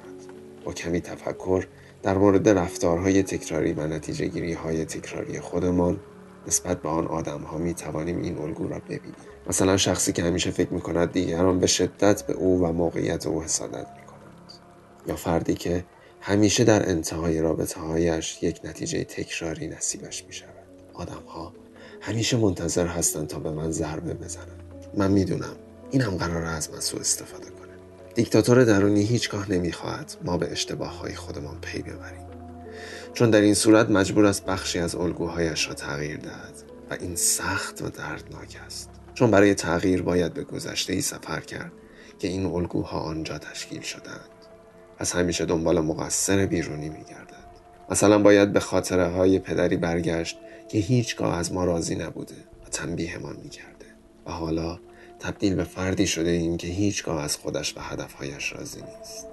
با 0.65 0.73
کمی 0.73 1.01
تفکر 1.01 1.67
در 2.03 2.17
مورد 2.17 2.49
رفتارهای 2.49 3.23
تکراری 3.23 3.73
و 3.73 3.87
نتیجه 3.87 4.57
های 4.57 4.85
تکراری 4.85 5.39
خودمان 5.39 5.99
نسبت 6.47 6.81
به 6.81 6.89
آن 6.89 7.07
آدم 7.07 7.41
ها 7.41 7.57
می 7.57 7.73
توانیم 7.73 8.21
این 8.21 8.37
الگو 8.37 8.67
را 8.67 8.79
ببینیم. 8.79 9.15
مثلا 9.47 9.77
شخصی 9.77 10.13
که 10.13 10.23
همیشه 10.23 10.51
فکر 10.51 10.73
می 10.73 10.81
کند 10.81 11.11
دیگران 11.11 11.59
به 11.59 11.67
شدت 11.67 12.23
به 12.23 12.33
او 12.33 12.59
و 12.59 12.71
موقعیت 12.71 13.27
او 13.27 13.43
حسادت 13.43 13.87
می 13.97 14.05
کند. 14.07 14.53
یا 15.07 15.15
فردی 15.15 15.53
که 15.53 15.85
همیشه 16.21 16.63
در 16.63 16.89
انتهای 16.89 17.41
رابطه 17.41 17.79
هایش 17.79 18.43
یک 18.43 18.61
نتیجه 18.63 19.03
تکراری 19.03 19.67
نصیبش 19.67 20.25
می 20.25 20.33
شود. 20.33 20.49
آدم 20.93 21.23
ها 21.27 21.53
همیشه 22.01 22.37
منتظر 22.37 22.87
هستند 22.87 23.27
تا 23.27 23.39
به 23.39 23.51
من 23.51 23.71
ضربه 23.71 24.13
بزنند. 24.13 24.63
من 24.97 25.11
می‌دونم 25.11 25.55
این 25.91 26.01
هم 26.01 26.17
قرار 26.17 26.43
از 26.43 26.71
من 26.71 26.79
سوء 26.79 26.99
استفاده 26.99 27.45
کنه. 27.45 27.73
دیکتاتور 28.15 28.63
درونی 28.63 29.03
هیچگاه 29.03 29.51
نمی‌خواهد 29.51 30.13
ما 30.25 30.37
به 30.37 30.51
اشتباه 30.51 30.99
های 30.99 31.15
خودمان 31.15 31.57
پی 31.61 31.81
ببریم. 31.81 32.28
چون 33.13 33.29
در 33.29 33.41
این 33.41 33.53
صورت 33.53 33.89
مجبور 33.89 34.25
است 34.25 34.45
بخشی 34.45 34.79
از 34.79 34.95
الگوهایش 34.95 35.67
را 35.67 35.73
تغییر 35.73 36.17
دهد 36.17 36.63
و 36.89 36.93
این 36.93 37.15
سخت 37.15 37.81
و 37.81 37.89
دردناک 37.89 38.57
است. 38.65 38.89
چون 39.13 39.31
برای 39.31 39.53
تغییر 39.53 40.01
باید 40.01 40.33
به 40.33 40.43
گذشته 40.43 40.93
ای 40.93 41.01
سفر 41.01 41.39
کرد 41.39 41.71
که 42.19 42.27
این 42.27 42.45
الگوها 42.45 42.99
آنجا 42.99 43.37
تشکیل 43.37 43.81
شدند. 43.81 44.29
از 44.97 45.11
همیشه 45.11 45.45
دنبال 45.45 45.79
مقصر 45.79 46.45
بیرونی 46.45 46.89
میگردد 46.89 47.49
مثلا 47.89 48.19
باید 48.19 48.53
به 48.53 48.59
خاطره 48.59 49.07
های 49.07 49.39
پدری 49.39 49.77
برگشت 49.77 50.37
که 50.67 50.77
هیچگاه 50.77 51.37
از 51.37 51.53
ما 51.53 51.63
راضی 51.63 51.95
نبوده 51.95 52.35
و 52.65 52.69
تنبیهمان 52.69 53.35
می‌کرده 53.43 53.85
و 54.25 54.31
حالا 54.31 54.79
تبدیل 55.19 55.55
به 55.55 55.63
فردی 55.63 56.07
شده 56.07 56.29
ایم 56.29 56.57
که 56.57 56.67
هیچگاه 56.67 57.23
از 57.23 57.37
خودش 57.37 57.77
و 57.77 57.79
هدفهایش 57.79 58.53
راضی 58.53 58.81
نیست 58.81 59.27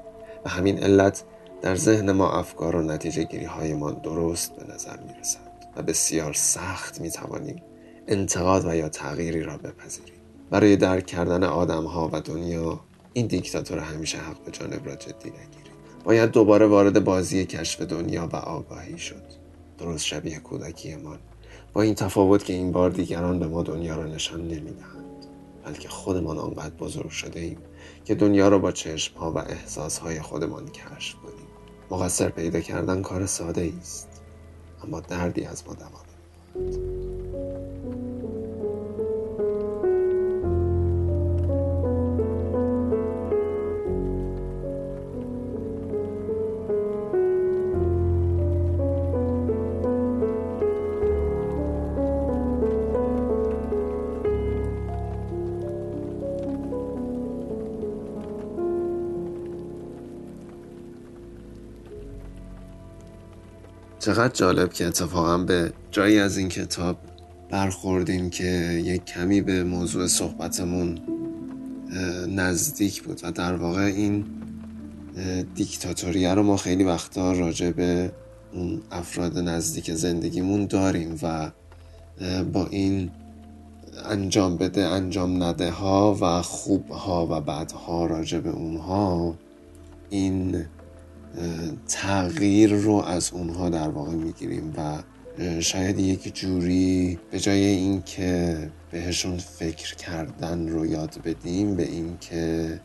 و 0.45 0.49
همین 0.49 0.79
علت 0.79 1.23
در 1.63 1.77
ذهن 1.77 2.13
ما 2.13 2.31
افکار 2.31 2.77
و 2.77 2.83
نتیجه 2.83 3.25
گیری 3.25 3.45
هایمان 3.45 3.95
درست 3.95 4.57
به 4.57 4.75
نظر 4.75 4.97
می 4.97 5.21
رسد 5.21 5.41
و 5.77 5.83
بسیار 5.83 6.33
سخت 6.33 7.01
می 7.01 7.11
توانیم 7.11 7.63
انتقاد 8.09 8.67
و 8.67 8.77
یا 8.77 8.89
تغییری 8.89 9.43
را 9.43 9.57
بپذیریم. 9.57 10.15
برای 10.51 10.77
درک 10.77 11.07
کردن 11.07 11.45
آدم 11.45 11.85
ها 11.85 12.11
و 12.13 12.21
دنیا 12.21 12.81
این 13.13 13.27
دیکتاتور 13.27 13.79
همیشه 13.79 14.19
حق 14.19 14.45
به 14.45 14.51
جانب 14.51 14.87
را 14.87 14.97
جدی 14.97 15.31
نگیرید. 15.31 15.77
باید 16.05 16.31
دوباره 16.31 16.67
وارد 16.67 17.05
بازی 17.05 17.47
کشف 17.47 17.81
دنیا 17.81 18.29
و 18.33 18.37
آگاهی 18.37 18.99
شد. 18.99 19.23
درست 19.79 20.05
شبیه 20.05 20.39
کودکیمان. 20.39 21.19
با 21.73 21.83
این 21.83 21.95
تفاوت 21.95 22.45
که 22.45 22.53
این 22.53 22.73
بار 22.73 22.91
دیگران 22.91 23.39
به 23.39 23.47
ما 23.47 23.63
دنیا 23.63 23.97
را 23.97 24.07
نشان 24.07 24.41
نمی‌دهند 24.41 25.27
بلکه 25.65 25.89
خودمان 25.89 26.39
آنقدر 26.39 26.75
بزرگ 26.75 27.11
شده 27.11 27.41
ایم 27.41 27.59
که 28.05 28.15
دنیا 28.15 28.49
را 28.49 28.59
با 28.59 28.73
چشم 28.73 29.19
ها 29.19 29.33
و 29.33 29.39
احساس 29.39 29.99
های 29.99 30.21
خودمان 30.21 30.69
کشف 30.69 31.15
کنیم. 31.15 31.36
مقصر 31.91 32.29
پیدا 32.29 32.61
کردن 32.61 33.03
کار 33.03 33.27
ساده 33.27 33.73
است. 33.81 34.09
اما 34.85 35.01
دردی 35.01 35.45
از 35.45 35.63
ما 35.67 35.75
دوام 35.75 36.07
چقدر 64.07 64.35
جالب 64.35 64.73
که 64.73 64.87
اتفاقا 64.87 65.39
به 65.39 65.73
جایی 65.91 66.19
از 66.19 66.39
این 66.39 66.49
کتاب 66.49 66.97
برخوردیم 67.51 68.31
که 68.31 68.45
یک 68.85 69.05
کمی 69.05 69.41
به 69.41 69.65
موضوع 69.65 70.07
صحبتمون 70.07 70.99
نزدیک 72.29 73.03
بود 73.03 73.21
و 73.23 73.33
در 73.33 73.55
واقع 73.55 73.81
این 73.81 74.25
دیکتاتوریه 75.55 76.35
رو 76.35 76.43
ما 76.43 76.57
خیلی 76.57 76.85
وقتا 76.85 77.33
راجع 77.33 77.71
به 77.71 78.13
اون 78.53 78.83
افراد 78.91 79.39
نزدیک 79.39 79.93
زندگیمون 79.93 80.67
داریم 80.67 81.19
و 81.23 81.51
با 82.53 82.67
این 82.67 83.11
انجام 84.05 84.57
بده 84.57 84.87
انجام 84.87 85.43
نده 85.43 85.71
ها 85.71 86.17
و 86.21 86.43
خوب 86.43 86.91
ها 86.91 87.27
و 87.27 87.41
بد 87.41 87.73
ها 87.73 88.07
راجع 88.07 88.39
به 88.39 88.51
اونها 88.51 89.35
این 90.11 90.65
تغییر 91.89 92.75
رو 92.75 92.93
از 92.93 93.33
اونها 93.33 93.71
در 93.71 93.89
واقع 93.89 94.13
می‌گیریم 94.13 94.75
و 94.77 95.03
شاید 95.61 95.99
یک 95.99 96.35
جوری 96.35 97.19
به 97.31 97.41
جای 97.41 97.65
اینکه 97.65 98.71
بهشون 98.91 99.39
فکر 99.39 99.95
کردن 99.95 100.69
رو 100.69 100.87
یاد 100.87 101.21
بدیم 101.25 101.77
به 101.77 101.83
اینکه 101.83 102.81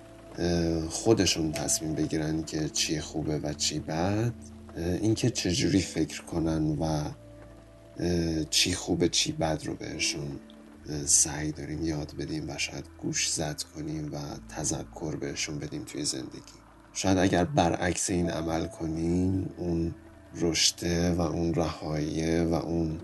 خودشون 0.89 1.51
تصمیم 1.51 1.95
بگیرن 1.95 2.43
که 2.43 2.69
چی 2.69 2.99
خوبه 2.99 3.39
و 3.39 3.53
چی 3.53 3.79
بد 3.79 4.33
اینکه 4.77 5.29
چجوری 5.29 5.79
فکر 5.81 6.21
کنن 6.21 6.77
و 6.79 7.03
چی 8.49 8.73
خوبه 8.73 9.09
چی 9.09 9.31
بد 9.31 9.61
رو 9.65 9.75
بهشون 9.75 10.39
سعی 11.05 11.51
داریم 11.51 11.85
یاد 11.85 12.13
بدیم 12.19 12.49
و 12.49 12.57
شاید 12.57 12.85
گوش 13.01 13.31
زد 13.31 13.63
کنیم 13.75 14.13
و 14.13 14.17
تذکر 14.55 15.15
بهشون 15.15 15.59
بدیم 15.59 15.83
توی 15.83 16.05
زندگی. 16.05 16.60
شاید 16.93 17.17
اگر 17.17 17.43
برعکس 17.43 18.09
این 18.09 18.29
عمل 18.29 18.67
کنیم 18.67 19.49
اون 19.57 19.95
رشته 20.41 21.11
و 21.11 21.21
اون 21.21 21.53
رهاییه 21.53 22.43
و 22.43 22.53
اون 22.53 22.99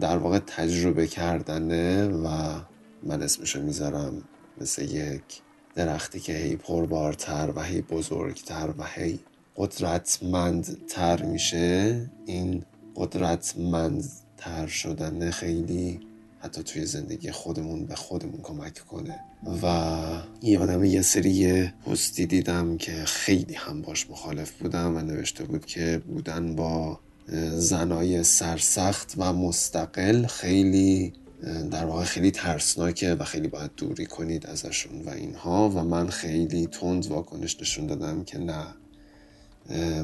در 0.00 0.16
واقع 0.18 0.38
تجربه 0.38 1.06
کردنه 1.06 2.08
و 2.08 2.54
من 3.02 3.22
اسمشو 3.22 3.62
می‌ذارم 3.62 4.22
مثل 4.60 4.82
یک 4.82 5.42
درختی 5.74 6.20
که 6.20 6.32
هی 6.32 6.56
پربارتر 6.56 7.52
و 7.56 7.62
هی 7.62 7.80
بزرگتر 7.80 8.74
و 8.78 8.84
هی 8.94 9.20
قدرتمندتر 9.56 11.22
میشه. 11.22 12.10
این 12.26 12.64
قدرتمندتر 12.96 14.66
شدن 14.66 15.30
خیلی 15.30 16.00
حتی 16.40 16.62
توی 16.62 16.86
زندگی 16.86 17.30
خودمون 17.30 17.86
به 17.86 17.94
خودمون 17.94 18.40
کمک 18.42 18.78
کنه. 18.78 19.20
و 19.62 20.22
یادم 20.42 20.84
یه 20.84 21.02
سری 21.02 21.66
پستی 21.86 22.26
دیدم 22.26 22.76
که 22.76 23.04
خیلی 23.04 23.54
هم 23.54 23.82
باش 23.82 24.10
مخالف 24.10 24.50
بودم 24.50 24.96
و 24.96 25.00
نوشته 25.00 25.44
بود 25.44 25.66
که 25.66 26.02
بودن 26.06 26.56
با 26.56 27.00
زنای 27.56 28.22
سرسخت 28.22 29.14
و 29.16 29.32
مستقل 29.32 30.26
خیلی 30.26 31.12
در 31.70 31.84
واقع 31.84 32.04
خیلی 32.04 32.30
ترسناکه 32.30 33.14
و 33.14 33.24
خیلی 33.24 33.48
باید 33.48 33.70
دوری 33.76 34.06
کنید 34.06 34.46
ازشون 34.46 35.02
و 35.02 35.10
اینها. 35.10 35.70
و 35.70 35.84
من 35.84 36.08
خیلی 36.08 36.66
تند 36.66 37.06
واکنش 37.06 37.60
نشون 37.60 37.86
دادم 37.86 38.24
که 38.24 38.38
نه 38.38 38.64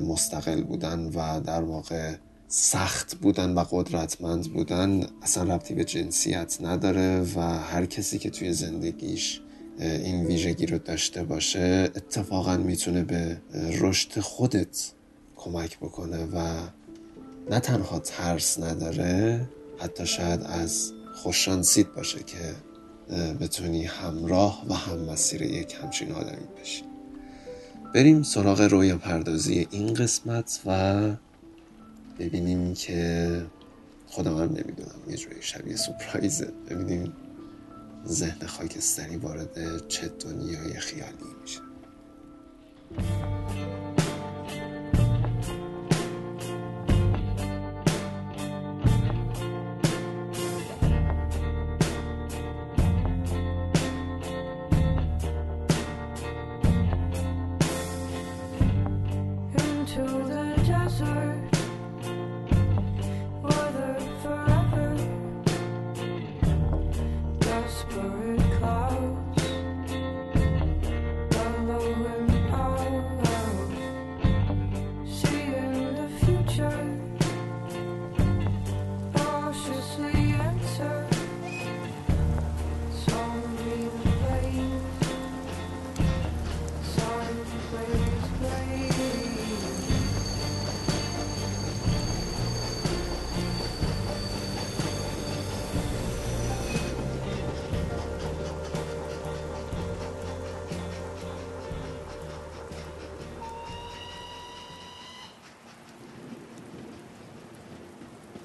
مستقل 0.00 0.62
بودن 0.62 1.04
و 1.04 1.40
در 1.40 1.62
واقع 1.62 2.14
سخت 2.56 3.14
بودن 3.14 3.54
و 3.54 3.64
قدرتمند 3.70 4.52
بودن 4.52 5.06
اصلا 5.22 5.54
ربطی 5.54 5.74
به 5.74 5.84
جنسیت 5.84 6.58
نداره 6.60 7.26
و 7.36 7.40
هر 7.40 7.86
کسی 7.86 8.18
که 8.18 8.30
توی 8.30 8.52
زندگیش 8.52 9.40
این 9.78 10.26
ویژگی 10.26 10.66
رو 10.66 10.78
داشته 10.78 11.24
باشه 11.24 11.90
اتفاقا 11.96 12.56
می‌تونه 12.56 13.04
به 13.04 13.40
رشد 13.80 14.20
خودت 14.20 14.92
کمک 15.36 15.78
بکنه 15.78 16.24
و 16.24 16.58
نه 17.50 17.60
تنها 17.60 17.98
ترس 17.98 18.58
نداره 18.58 19.48
حتی 19.78 20.06
شاید 20.06 20.40
از 20.42 20.92
خوششانسیت 21.14 21.86
باشه 21.86 22.18
که 22.18 22.54
بتونی 23.40 23.84
همراه 23.84 24.64
و 24.68 24.74
هم 24.74 24.98
مسیر 24.98 25.42
یک 25.42 25.76
همچین 25.82 26.12
آدمی 26.12 26.46
بشی. 26.60 26.82
بریم 27.94 28.22
سراغ 28.22 28.60
رویا 28.60 28.98
پردازی 28.98 29.68
این 29.70 29.94
قسمت 29.94 30.60
و 30.66 31.02
ببینیم 32.18 32.74
که 32.74 33.46
خودم 34.06 34.36
هم 34.36 34.42
نمی‌دونم 34.42 35.10
یه 35.10 35.16
جوری 35.16 35.42
شبیه 35.42 35.76
سپرایزه. 35.76 36.52
ببینیم 36.70 37.12
ذهن 38.06 38.46
خاکستری 38.46 39.16
وارد 39.16 39.86
چه 39.88 40.08
دنیای 40.08 40.74
خیالی 40.74 41.12
میشه. 41.42 41.60
Into 59.56 60.04
the 60.30 60.44
desert. 60.68 61.63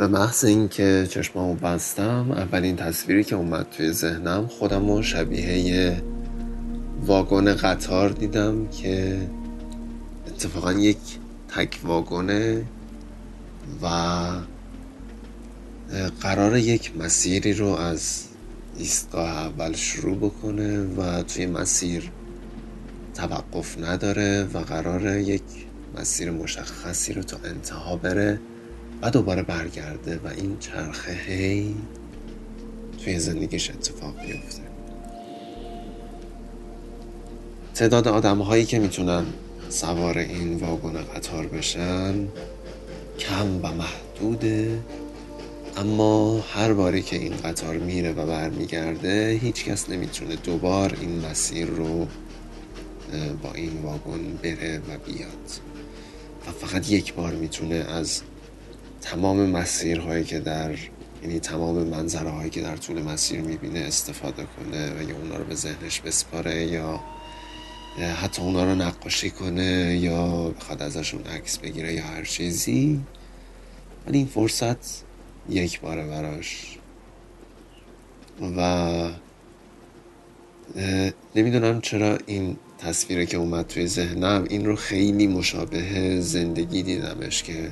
محض 0.09 0.45
اینکه 0.45 1.07
چشمامو 1.09 1.55
بستم 1.55 2.31
اولین 2.31 2.75
تصویری 2.75 3.23
که 3.23 3.35
اومد 3.35 3.67
توی 3.77 3.91
ذهنم 3.91 4.47
خودم 4.47 4.91
رو 4.91 5.03
شبیه 5.03 5.57
یه 5.57 6.01
واگن 7.05 7.53
قطار 7.53 8.09
دیدم 8.09 8.67
که 8.67 9.17
اتفاقا 10.27 10.73
یک 10.73 10.97
تک 11.55 11.79
واگنه 11.83 12.65
و 13.81 13.87
قرار 16.21 16.57
یک 16.57 16.97
مسیری 16.97 17.53
رو 17.53 17.67
از 17.67 18.23
ایستگاه 18.77 19.29
اول 19.29 19.73
شروع 19.73 20.17
بکنه 20.17 20.79
و 20.79 21.23
توی 21.23 21.45
مسیر 21.45 22.11
توقف 23.13 23.77
نداره 23.79 24.47
و 24.53 24.57
قرار 24.57 25.17
یک 25.17 25.41
مسیر 25.97 26.31
مشخصی 26.31 27.13
رو 27.13 27.23
تا 27.23 27.37
انتها 27.43 27.95
بره. 27.95 28.39
و 29.01 29.09
دوباره 29.09 29.43
برگرده 29.43 30.19
و 30.23 30.27
این 30.27 30.57
چرخه 30.59 31.13
هی 31.13 31.75
توی 33.03 33.19
زندگیش 33.19 33.69
اتفاق 33.69 34.21
بیفته. 34.25 34.61
تعداد 37.75 38.07
آدم 38.07 38.37
هایی 38.37 38.65
که 38.65 38.79
می‌تونن 38.79 39.25
سوار 39.69 40.17
این 40.17 40.55
واگن 40.57 41.01
قطار 41.15 41.47
بشن 41.47 42.27
کم 43.19 43.59
و 43.63 43.71
محدوده 43.71 44.79
اما 45.77 46.39
هر 46.39 46.73
باری 46.73 47.01
که 47.01 47.15
این 47.15 47.37
قطار 47.37 47.77
میره 47.77 48.11
و 48.11 48.25
برمیگرده 48.25 49.39
هیچ 49.41 49.65
کس 49.65 49.89
نمی‌تونه 49.89 50.35
دوبار 50.35 50.97
این 51.01 51.25
مسیر 51.25 51.65
رو 51.65 52.07
با 53.43 53.53
این 53.53 53.81
واگن 53.83 54.33
بره 54.43 54.77
و 54.77 54.97
بیاد. 55.05 55.49
و 56.47 56.51
فقط 56.51 56.89
یک 56.91 57.13
بار 57.13 57.33
می‌تونه 57.33 57.75
از 57.75 58.21
تمام 59.01 59.49
مسیرهایی 59.49 60.23
که 60.23 60.39
در 60.39 60.75
یعنی 61.23 61.39
تمام 61.39 61.75
منظره 61.75 62.29
هایی 62.29 62.49
که 62.49 62.61
در 62.61 62.77
طول 62.77 63.01
مسیر 63.01 63.41
می‌بینه 63.41 63.79
استفاده 63.79 64.43
کنه 64.57 64.93
و 64.99 65.09
یا 65.09 65.15
اونا 65.15 65.35
رو 65.35 65.43
به 65.43 65.55
ذهنش 65.55 66.01
بسپاره 66.01 66.65
یا 66.65 66.99
حتی 68.21 68.41
اونا 68.41 68.63
رو 68.63 68.75
نقاشی 68.75 69.29
کنه 69.29 69.97
یا 70.01 70.49
بخواد 70.49 70.81
ازشون 70.81 71.23
عکس 71.23 71.57
بگیره 71.57 71.93
یا 71.93 72.03
هر 72.03 72.23
چیزی. 72.23 72.99
ولی 74.07 74.17
این 74.17 74.27
فرصت 74.27 75.03
یک 75.49 75.81
باره 75.81 76.07
براش. 76.07 76.77
و 78.57 79.09
نمی‌دونم 81.35 81.81
چرا 81.81 82.17
این 82.25 82.57
تصویری 82.77 83.25
که 83.25 83.37
اومد 83.37 83.67
توی 83.67 83.87
ذهنم 83.87 84.45
این 84.49 84.65
رو 84.65 84.75
خیلی 84.75 85.27
مشابه 85.27 86.21
زندگی 86.21 86.83
دیدمش 86.83 87.43
که 87.43 87.71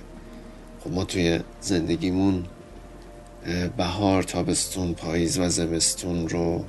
خب 0.87 0.93
ما 0.93 1.03
توی 1.03 1.39
زندگیمون 1.61 2.43
بهار 3.77 4.23
تابستون 4.23 4.93
پاییز 4.93 5.39
و 5.39 5.49
زمستون 5.49 6.29
رو 6.29 6.65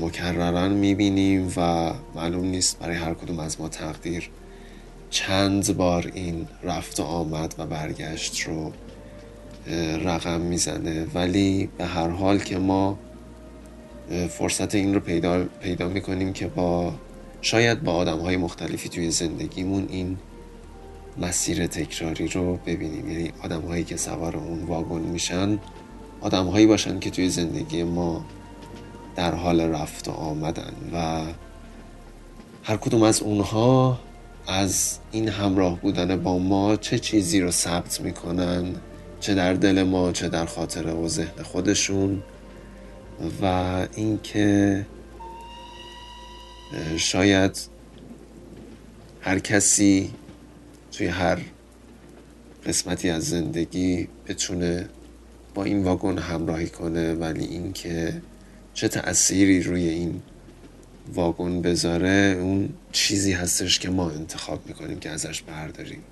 مکررن 0.00 0.72
می‌بینیم 0.72 1.52
و 1.56 1.92
معلوم 2.14 2.44
نیست 2.44 2.78
برای 2.78 2.96
هر 2.96 3.14
کدوم 3.14 3.38
از 3.38 3.60
ما 3.60 3.68
تقدیر 3.68 4.30
چند 5.10 5.76
بار 5.76 6.10
این 6.14 6.48
رفت 6.62 7.00
و 7.00 7.02
آمد 7.02 7.54
و 7.58 7.66
برگشت 7.66 8.40
رو 8.40 8.72
رقم 10.04 10.40
می‌زنه. 10.40 11.06
ولی 11.14 11.68
به 11.78 11.84
هر 11.84 12.08
حال 12.08 12.38
که 12.38 12.58
ما 12.58 12.98
فرصت 14.28 14.74
این 14.74 14.94
رو 14.94 15.00
پیدا, 15.00 15.44
پیدا 15.44 15.88
می‌کنیم 15.88 16.32
که 16.32 16.46
با 16.46 16.94
شاید 17.42 17.82
با 17.82 17.92
آدم 17.92 18.18
های 18.18 18.36
مختلفی 18.36 18.88
توی 18.88 19.10
زندگیمون 19.10 19.86
این 19.90 20.16
مسیر 21.18 21.66
تکراری 21.66 22.28
رو 22.28 22.56
ببینیم. 22.56 23.10
یعنی 23.10 23.32
آدم 23.42 23.60
هایی 23.60 23.84
که 23.84 23.96
سوار 23.96 24.36
اون 24.36 24.62
واگن 24.62 25.00
میشن 25.00 25.58
آدم 26.20 26.46
هایی 26.46 26.66
باشن 26.66 26.98
که 26.98 27.10
توی 27.10 27.28
زندگی 27.28 27.82
ما 27.82 28.24
در 29.16 29.34
حال 29.34 29.60
رفت 29.60 30.08
و 30.08 30.10
آمدن 30.10 30.72
و 30.92 31.24
هر 32.64 32.76
کدوم 32.76 33.02
از 33.02 33.22
اونها 33.22 33.98
از 34.46 34.98
این 35.12 35.28
همراه 35.28 35.80
بودن 35.80 36.22
با 36.22 36.38
ما 36.38 36.76
چه 36.76 36.98
چیزی 36.98 37.40
رو 37.40 37.50
ثبت 37.50 38.00
می‌کنن 38.00 38.74
چه 39.20 39.34
در 39.34 39.54
دل 39.54 39.82
ما 39.82 40.12
چه 40.12 40.28
در 40.28 40.46
خاطر 40.46 40.86
و 40.86 41.08
ذهن 41.08 41.42
خودشون 41.42 42.22
و 43.42 43.46
اینکه 43.94 44.86
شاید 46.96 47.58
هر 49.20 49.38
کسی 49.38 50.10
توی 50.92 51.06
هر 51.06 51.38
قسمتی 52.66 53.10
از 53.10 53.24
زندگی 53.24 54.08
بتونه 54.28 54.88
با 55.54 55.64
این 55.64 55.84
واگن 55.84 56.18
همراهی 56.18 56.68
کنه 56.68 57.14
ولی 57.14 57.44
اینکه 57.44 58.22
چه 58.74 58.88
تأثیری 58.88 59.62
روی 59.62 59.88
این 59.88 60.22
واگن 61.14 61.62
بذاره 61.62 62.36
اون 62.40 62.68
چیزی 62.92 63.32
هستش 63.32 63.78
که 63.78 63.90
ما 63.90 64.10
انتخاب 64.10 64.66
می‌کنیم 64.66 65.00
که 65.00 65.10
ازش 65.10 65.42
برداریم. 65.42 66.02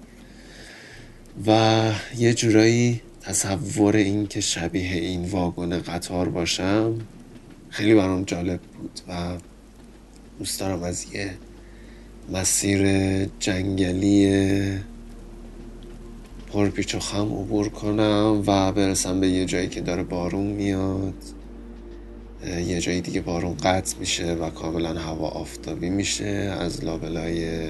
و 1.46 1.92
یه 2.16 2.34
جورایی 2.34 3.02
تصور 3.20 3.96
این 3.96 4.26
که 4.26 4.40
شبیه 4.40 4.92
این 4.92 5.24
واگن 5.24 5.78
قطار 5.78 6.28
باشم 6.28 6.98
خیلی 7.70 7.94
برام 7.94 8.24
جالب 8.24 8.60
بود 8.60 9.00
و 9.08 9.36
دوست 10.38 10.60
دارم 10.60 10.82
از 10.82 11.14
یه 11.14 11.34
مسیر 12.32 12.82
جنگلی 13.24 14.78
پرپیچ 16.52 16.94
و 16.94 16.98
خم 16.98 17.32
عبور 17.32 17.68
کنم 17.68 18.42
و 18.46 18.72
برسم 18.72 19.20
به 19.20 19.28
یه 19.28 19.44
جایی 19.44 19.68
که 19.68 19.80
داره 19.80 20.02
بارون 20.02 20.46
میاد. 20.46 21.14
یه 22.66 22.80
جایی 22.80 23.00
دیگه 23.00 23.20
بارون 23.20 23.56
قطع 23.56 23.98
میشه 23.98 24.34
و 24.34 24.50
کاملا 24.50 25.00
هوا 25.00 25.28
آفتابی 25.28 25.90
میشه. 25.90 26.56
از 26.60 26.84
لابلای 26.84 27.68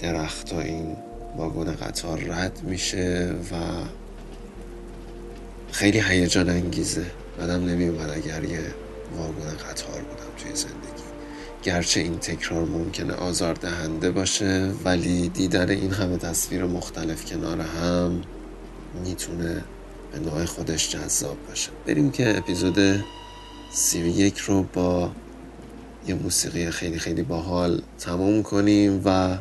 درخت 0.00 0.52
این 0.52 0.96
واگن 1.36 1.72
قطار 1.72 2.18
رد 2.18 2.60
میشه 2.62 3.34
و 3.52 3.56
خیلی 5.72 6.00
هیجان 6.00 6.48
انگیزه. 6.48 7.06
بدم 7.38 7.64
نمیومد 7.64 8.10
اگر 8.10 8.44
یه 8.44 8.60
واگن 9.16 9.56
قطار 9.56 10.00
بودم 10.00 10.30
توی 10.38 10.54
زندگی. 10.54 10.99
گرچه 11.62 12.00
این 12.00 12.18
تکرار 12.18 12.64
ممکنه 12.64 13.14
آزار 13.14 13.54
دهنده 13.54 14.10
باشه 14.10 14.72
ولی 14.84 15.28
دیدن 15.28 15.70
این 15.70 15.90
همه 15.90 16.16
تصویر 16.16 16.64
مختلف 16.64 17.24
کنار 17.24 17.60
هم 17.60 18.22
می‌تونه 19.04 19.64
به 20.12 20.18
نوع 20.18 20.44
خودش 20.44 20.90
جذاب 20.90 21.36
باشه. 21.48 21.70
بریم 21.86 22.10
که 22.10 22.38
اپیزود 22.38 23.04
سی 23.72 24.02
و 24.02 24.06
یک 24.06 24.38
رو 24.38 24.62
با 24.62 25.10
یه 26.06 26.14
موسیقی 26.14 26.70
خیلی 26.70 26.98
خیلی 26.98 27.22
باحال 27.22 27.82
تموم 27.98 28.42
کنیم 28.42 29.02
و 29.04 29.38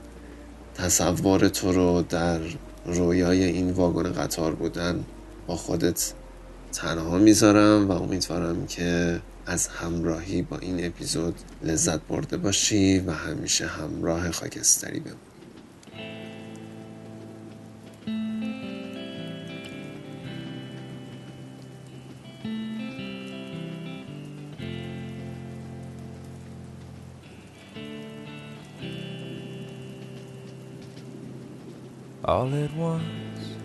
تصور 0.75 1.49
تو 1.49 1.71
رو 1.71 2.01
در 2.10 2.39
رویای 2.86 3.43
این 3.43 3.71
واگن 3.71 4.13
قطار 4.13 4.55
بودن 4.55 5.03
با 5.47 5.55
خودت 5.55 6.13
تنها 6.73 7.17
می‌ذارم 7.17 7.89
و 7.89 7.91
امیدوارم 7.91 8.65
که 8.67 9.19
از 9.49 9.67
همراهی 9.67 10.41
با 10.41 10.57
این 10.57 10.85
اپیزود 10.85 11.35
لذت 11.63 12.01
برده 12.01 12.38
باشی 12.38 12.99
و 12.99 13.12
همیشه 13.12 13.67
همراه 13.67 14.31
خاکستری 14.31 14.99
بمونی 14.99 15.19
all 32.25 32.53
at 32.53 32.71
once. 32.75 33.55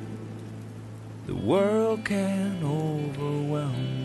The 1.26 1.34
world 1.34 2.04
can 2.06 2.62
overwhelm. 2.64 4.03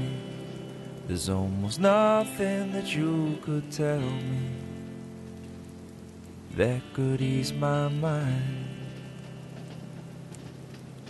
There's 1.10 1.28
almost 1.28 1.80
nothing 1.80 2.72
that 2.72 2.96
you 2.96 3.40
could 3.42 3.72
tell 3.72 4.00
me 4.00 4.52
that 6.56 6.82
could 6.94 7.20
ease 7.20 7.52
my 7.52 7.88
mind. 7.88 8.68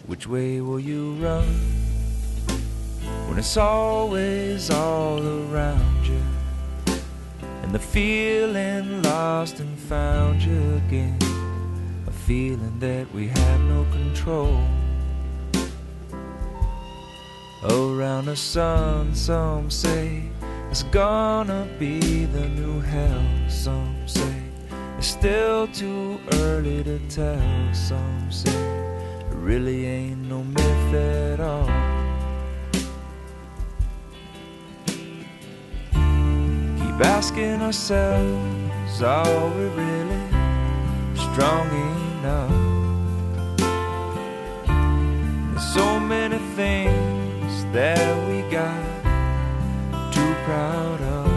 Which 0.08 0.26
way 0.26 0.62
will 0.62 0.80
you 0.80 1.16
run 1.16 1.44
when 3.28 3.40
it's 3.40 3.58
always 3.58 4.70
all 4.70 5.20
around 5.20 6.08
you? 6.08 6.24
And 7.62 7.74
the 7.74 7.80
feeling 7.80 9.02
lost 9.02 9.60
and 9.60 9.78
found 9.78 10.42
you 10.42 10.82
again. 10.88 11.20
A 12.08 12.12
feeling 12.12 12.80
that 12.80 13.14
we 13.14 13.28
have 13.28 13.60
no 13.64 13.84
control. 13.92 14.64
Around 17.62 18.28
the 18.28 18.38
sun, 18.38 19.14
some 19.14 19.70
say 19.70 20.24
it's 20.72 20.84
gonna 20.84 21.68
be 21.78 22.24
the 22.24 22.48
new 22.48 22.80
hell. 22.80 23.22
Some 23.50 23.98
say 24.06 24.34
it's 24.98 25.08
still 25.08 25.68
too 25.68 26.22
early 26.36 26.86
to 26.86 27.00
tell. 27.10 27.74
Some 27.74 28.32
say 28.32 28.50
it 28.50 29.36
really 29.36 29.86
ain't 29.86 30.30
no 30.30 30.42
myth 30.42 30.94
at 30.94 31.42
all. 31.42 31.68
Keep 36.80 37.06
asking 37.06 37.62
ourselves, 37.62 39.02
are 39.02 39.50
we 39.50 39.66
really 39.66 40.30
strong 41.14 41.68
enough? 42.22 42.56
There's 45.52 45.74
so 45.74 46.00
many 46.00 46.38
things 46.56 47.09
that 47.72 48.28
we 48.28 48.42
got 48.50 48.84
too 50.12 50.34
proud 50.44 51.02
of. 51.02 51.28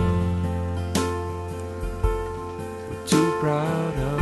We're 2.88 3.06
too 3.06 3.32
proud 3.38 3.94
of. 3.98 4.20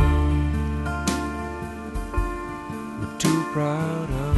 We're 2.99 3.17
too 3.17 3.43
proud 3.53 4.09
of. 4.09 4.37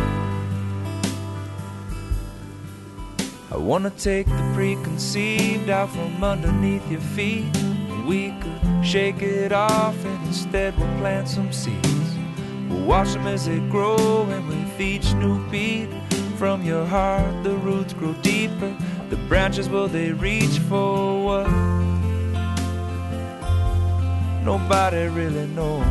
I 3.51 3.57
wanna 3.57 3.89
take 3.89 4.27
the 4.27 4.51
preconceived 4.53 5.69
out 5.69 5.89
from 5.89 6.23
underneath 6.23 6.88
your 6.91 7.01
feet. 7.01 7.51
We 8.05 8.36
could 8.39 8.86
shake 8.86 9.23
it 9.23 9.51
off 9.51 9.95
and 10.05 10.27
instead 10.27 10.77
we'll 10.77 10.97
plant 10.99 11.27
some 11.27 11.51
seeds. 11.51 12.17
We'll 12.69 12.86
watch 12.86 13.13
them 13.13 13.25
as 13.25 13.47
they 13.47 13.59
grow 13.69 14.27
and 14.29 14.47
with 14.47 14.79
each 14.79 15.13
new 15.15 15.39
beat 15.49 15.89
from 16.43 16.62
your 16.62 16.86
heart 16.86 17.41
the 17.45 17.56
roots 17.56 17.93
grow 17.93 18.12
deeper. 18.21 18.75
The 19.10 19.15
branches 19.29 19.69
will 19.69 19.88
they 19.88 20.12
reach 20.12 20.60
for 20.67 21.23
what? 21.23 21.49
Nobody 24.43 25.08
really 25.08 25.47
knows. 25.56 25.86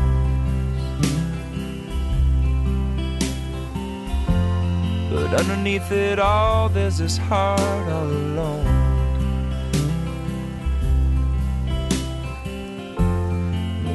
But 5.11 5.33
underneath 5.41 5.91
it 5.91 6.19
all, 6.19 6.69
there's 6.69 6.99
this 6.99 7.17
heart 7.17 7.89
all 7.89 8.05
alone. 8.05 8.67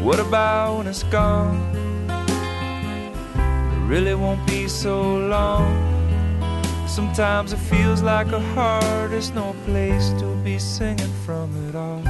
What 0.03 0.19
about 0.19 0.77
when 0.77 0.87
it's 0.87 1.03
gone? 1.03 1.59
It 3.73 3.81
really 3.85 4.15
won't 4.15 4.43
be 4.47 4.67
so 4.67 5.17
long. 5.17 5.86
Sometimes 6.97 7.53
it 7.53 7.57
feels 7.57 8.01
like 8.01 8.31
a 8.31 8.39
heart 8.55 9.11
is 9.11 9.29
no 9.29 9.55
place 9.65 10.09
to 10.19 10.35
be 10.43 10.57
singing 10.57 11.13
from 11.27 11.47
it 11.69 11.75
all. 11.75 12.01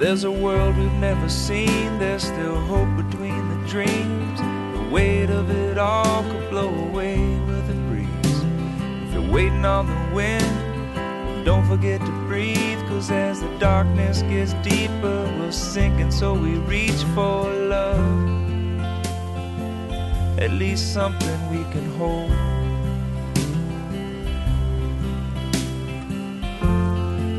There's 0.00 0.24
a 0.24 0.32
world 0.32 0.76
we've 0.76 0.92
never 0.94 1.28
seen, 1.28 2.00
there's 2.00 2.24
still 2.24 2.56
hope 2.56 2.88
between 2.96 3.48
the 3.50 3.68
dreams. 3.68 4.40
The 4.40 4.88
weight 4.90 5.30
of 5.30 5.48
it 5.48 5.78
all 5.78 6.24
could 6.24 6.50
blow 6.50 6.74
away 6.88 7.43
waiting 9.34 9.64
on 9.64 9.84
the 9.88 10.14
wind, 10.14 11.44
don't 11.44 11.66
forget 11.66 12.00
to 12.00 12.12
breathe, 12.28 12.78
cause 12.86 13.10
as 13.10 13.40
the 13.40 13.48
darkness 13.58 14.22
gets 14.22 14.52
deeper, 14.62 15.24
we're 15.36 15.50
sinking, 15.50 16.12
so 16.12 16.34
we 16.34 16.52
reach 16.70 17.02
for 17.16 17.42
love. 17.52 17.98
At 20.38 20.52
least 20.52 20.92
something 20.92 21.50
we 21.50 21.64
can 21.72 21.84
hold. 21.98 22.30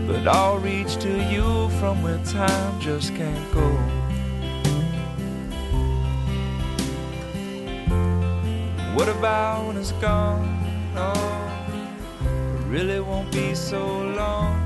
But 0.05 0.27
I'll 0.27 0.57
reach 0.57 0.97
to 0.97 1.23
you 1.31 1.69
from 1.79 2.03
where 2.03 2.19
time 2.25 2.77
just 2.81 3.15
can't 3.15 3.53
go. 3.53 3.69
What 8.95 9.07
about 9.07 9.67
when 9.67 9.77
it's 9.77 9.93
gone? 9.93 10.59
Oh, 10.97 11.44
really 12.69 12.99
won't 12.99 13.31
be 13.31 13.53
so 13.55 13.85
long. 14.15 14.61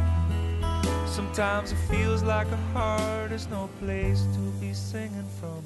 Sometimes 1.07 1.71
it 1.71 1.77
feels 1.89 2.23
like 2.23 2.47
a 2.47 2.57
heart 2.73 3.31
is 3.31 3.47
no 3.49 3.69
place 3.79 4.25
to 4.33 4.39
be 4.61 4.73
singing 4.73 5.27
from. 5.39 5.58